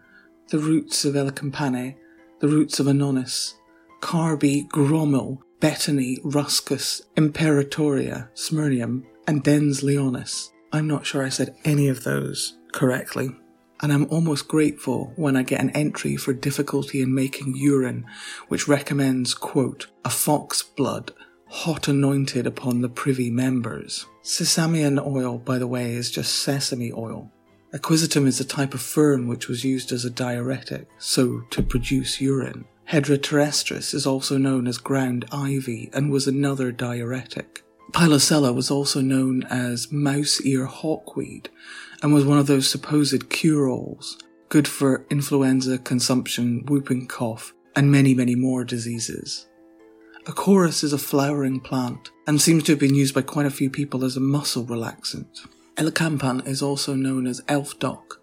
the 0.50 0.58
roots 0.58 1.04
of 1.04 1.14
Elecampane, 1.14 1.96
the 2.38 2.48
roots 2.48 2.78
of 2.78 2.86
Ononis, 2.86 3.54
Carby, 4.00 4.68
Gromil, 4.68 5.38
Betony, 5.60 6.18
Ruscus, 6.22 7.02
Imperatoria, 7.16 8.28
Smyrnium, 8.34 9.02
and 9.26 9.42
Dens 9.42 9.82
Leonis. 9.82 10.50
I'm 10.72 10.86
not 10.86 11.06
sure 11.06 11.24
I 11.24 11.30
said 11.30 11.56
any 11.64 11.88
of 11.88 12.04
those 12.04 12.58
correctly. 12.72 13.30
And 13.84 13.92
I'm 13.92 14.06
almost 14.08 14.48
grateful 14.48 15.12
when 15.14 15.36
I 15.36 15.42
get 15.42 15.60
an 15.60 15.68
entry 15.72 16.16
for 16.16 16.32
difficulty 16.32 17.02
in 17.02 17.14
making 17.14 17.54
urine, 17.54 18.06
which 18.48 18.66
recommends, 18.66 19.34
quote, 19.34 19.88
a 20.06 20.08
fox 20.08 20.62
blood, 20.62 21.12
hot 21.48 21.86
anointed 21.86 22.46
upon 22.46 22.80
the 22.80 22.88
privy 22.88 23.28
members. 23.28 24.06
Sesamian 24.22 24.98
oil, 25.06 25.36
by 25.36 25.58
the 25.58 25.66
way, 25.66 25.92
is 25.92 26.10
just 26.10 26.34
sesame 26.34 26.94
oil. 26.94 27.30
Equisetum 27.74 28.26
is 28.26 28.40
a 28.40 28.44
type 28.46 28.72
of 28.72 28.80
fern 28.80 29.28
which 29.28 29.48
was 29.48 29.66
used 29.66 29.92
as 29.92 30.06
a 30.06 30.10
diuretic, 30.10 30.88
so 30.96 31.42
to 31.50 31.62
produce 31.62 32.22
urine. 32.22 32.64
Hedera 32.90 33.18
terrestris 33.18 33.92
is 33.92 34.06
also 34.06 34.38
known 34.38 34.66
as 34.66 34.78
ground 34.78 35.26
ivy 35.30 35.90
and 35.92 36.10
was 36.10 36.26
another 36.26 36.72
diuretic. 36.72 37.62
Pilosella 37.92 38.54
was 38.54 38.70
also 38.70 39.02
known 39.02 39.42
as 39.44 39.92
mouse 39.92 40.40
ear 40.40 40.64
hawkweed 40.64 41.50
and 42.04 42.12
was 42.12 42.26
one 42.26 42.36
of 42.36 42.46
those 42.46 42.70
supposed 42.70 43.30
cure-alls, 43.30 44.18
good 44.50 44.68
for 44.68 45.06
influenza, 45.08 45.78
consumption, 45.78 46.62
whooping 46.66 47.06
cough, 47.06 47.54
and 47.74 47.90
many, 47.90 48.12
many 48.12 48.34
more 48.34 48.62
diseases. 48.62 49.46
Acorus 50.26 50.84
is 50.84 50.92
a 50.92 50.98
flowering 50.98 51.60
plant 51.60 52.10
and 52.26 52.42
seems 52.42 52.62
to 52.64 52.72
have 52.72 52.78
been 52.78 52.94
used 52.94 53.14
by 53.14 53.22
quite 53.22 53.46
a 53.46 53.50
few 53.50 53.70
people 53.70 54.04
as 54.04 54.18
a 54.18 54.20
muscle 54.20 54.66
relaxant. 54.66 55.46
Elecampane 55.76 56.46
is 56.46 56.60
also 56.60 56.94
known 56.94 57.26
as 57.26 57.40
elf 57.48 57.78
dock 57.78 58.20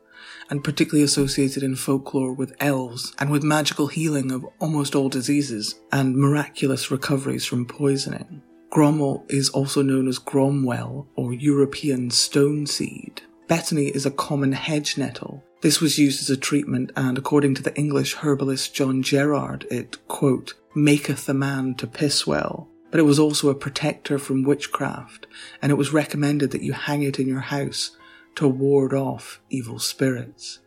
and 0.52 0.64
particularly 0.64 1.04
associated 1.04 1.64
in 1.64 1.76
folklore 1.76 2.34
with 2.34 2.56
elves 2.60 3.16
and 3.18 3.32
with 3.32 3.42
magical 3.42 3.88
healing 3.88 4.32
of 4.32 4.46
almost 4.60 4.94
all 4.94 5.10
diseases 5.10 5.80
and 5.92 6.16
miraculous 6.16 6.92
recoveries 6.92 7.46
from 7.46 7.66
poisoning. 7.66 8.44
Gromel 8.72 9.24
is 9.28 9.50
also 9.50 9.82
known 9.82 10.08
as 10.08 10.20
gromwell 10.20 11.08
or 11.16 11.34
European 11.34 12.12
stone 12.12 12.68
seed. 12.68 13.24
Betony 13.52 13.94
is 13.94 14.06
a 14.06 14.12
common 14.12 14.54
hedge 14.54 14.98
nettle. 14.98 15.44
This 15.60 15.82
was 15.82 16.00
used 16.00 16.22
as 16.22 16.30
a 16.30 16.38
treatment 16.38 16.90
and 16.96 17.18
according 17.18 17.54
to 17.56 17.62
the 17.62 17.76
English 17.76 18.16
herbalist 18.16 18.74
John 18.74 19.04
Gerard, 19.04 19.68
it, 19.70 19.98
quote, 20.08 20.54
maketh 20.74 21.28
a 21.28 21.34
man 21.34 21.76
to 21.76 21.86
piss 21.86 22.26
well, 22.26 22.70
but 22.92 23.02
it 23.02 23.04
was 23.04 23.20
also 23.20 23.50
a 23.50 23.54
protector 23.54 24.18
from 24.18 24.44
witchcraft, 24.44 25.28
and 25.62 25.70
it 25.70 25.76
was 25.76 25.92
recommended 25.92 26.52
that 26.52 26.62
you 26.62 26.72
hang 26.72 27.04
it 27.04 27.20
in 27.20 27.28
your 27.28 27.42
house 27.42 27.98
to 28.36 28.48
ward 28.48 28.94
off 28.94 29.42
evil 29.50 29.80
spirits. 29.80 30.60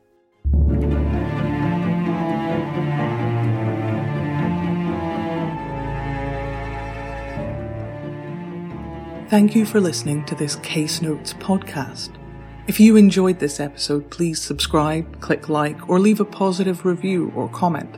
Thank 9.31 9.55
you 9.57 9.65
for 9.65 9.81
listening 9.81 10.27
to 10.27 10.35
this 10.35 10.57
Case 10.57 11.01
Notes 11.01 11.33
podcast. 11.33 12.19
If 12.67 12.81
you 12.81 12.97
enjoyed 12.97 13.41
this 13.41 13.61
episode, 13.61 14.11
please 14.11 14.41
subscribe, 14.41 15.21
click 15.21 15.51
like, 15.51 15.89
or 15.89 16.01
leave 16.01 16.19
a 16.19 16.25
positive 16.25 16.87
review 16.87 17.31
or 17.37 17.49
comment. 17.51 17.95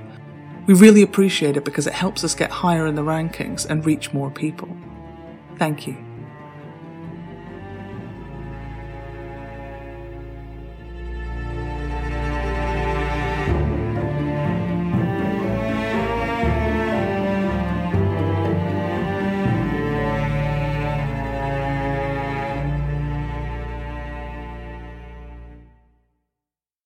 We 0.67 0.75
really 0.75 1.03
appreciate 1.03 1.57
it 1.57 1.65
because 1.65 1.87
it 1.87 1.93
helps 1.93 2.25
us 2.25 2.35
get 2.35 2.51
higher 2.51 2.87
in 2.87 2.97
the 2.97 3.03
rankings 3.03 3.65
and 3.65 3.87
reach 3.87 4.13
more 4.13 4.31
people. 4.31 4.77
Thank 5.57 5.87
you. 5.87 6.06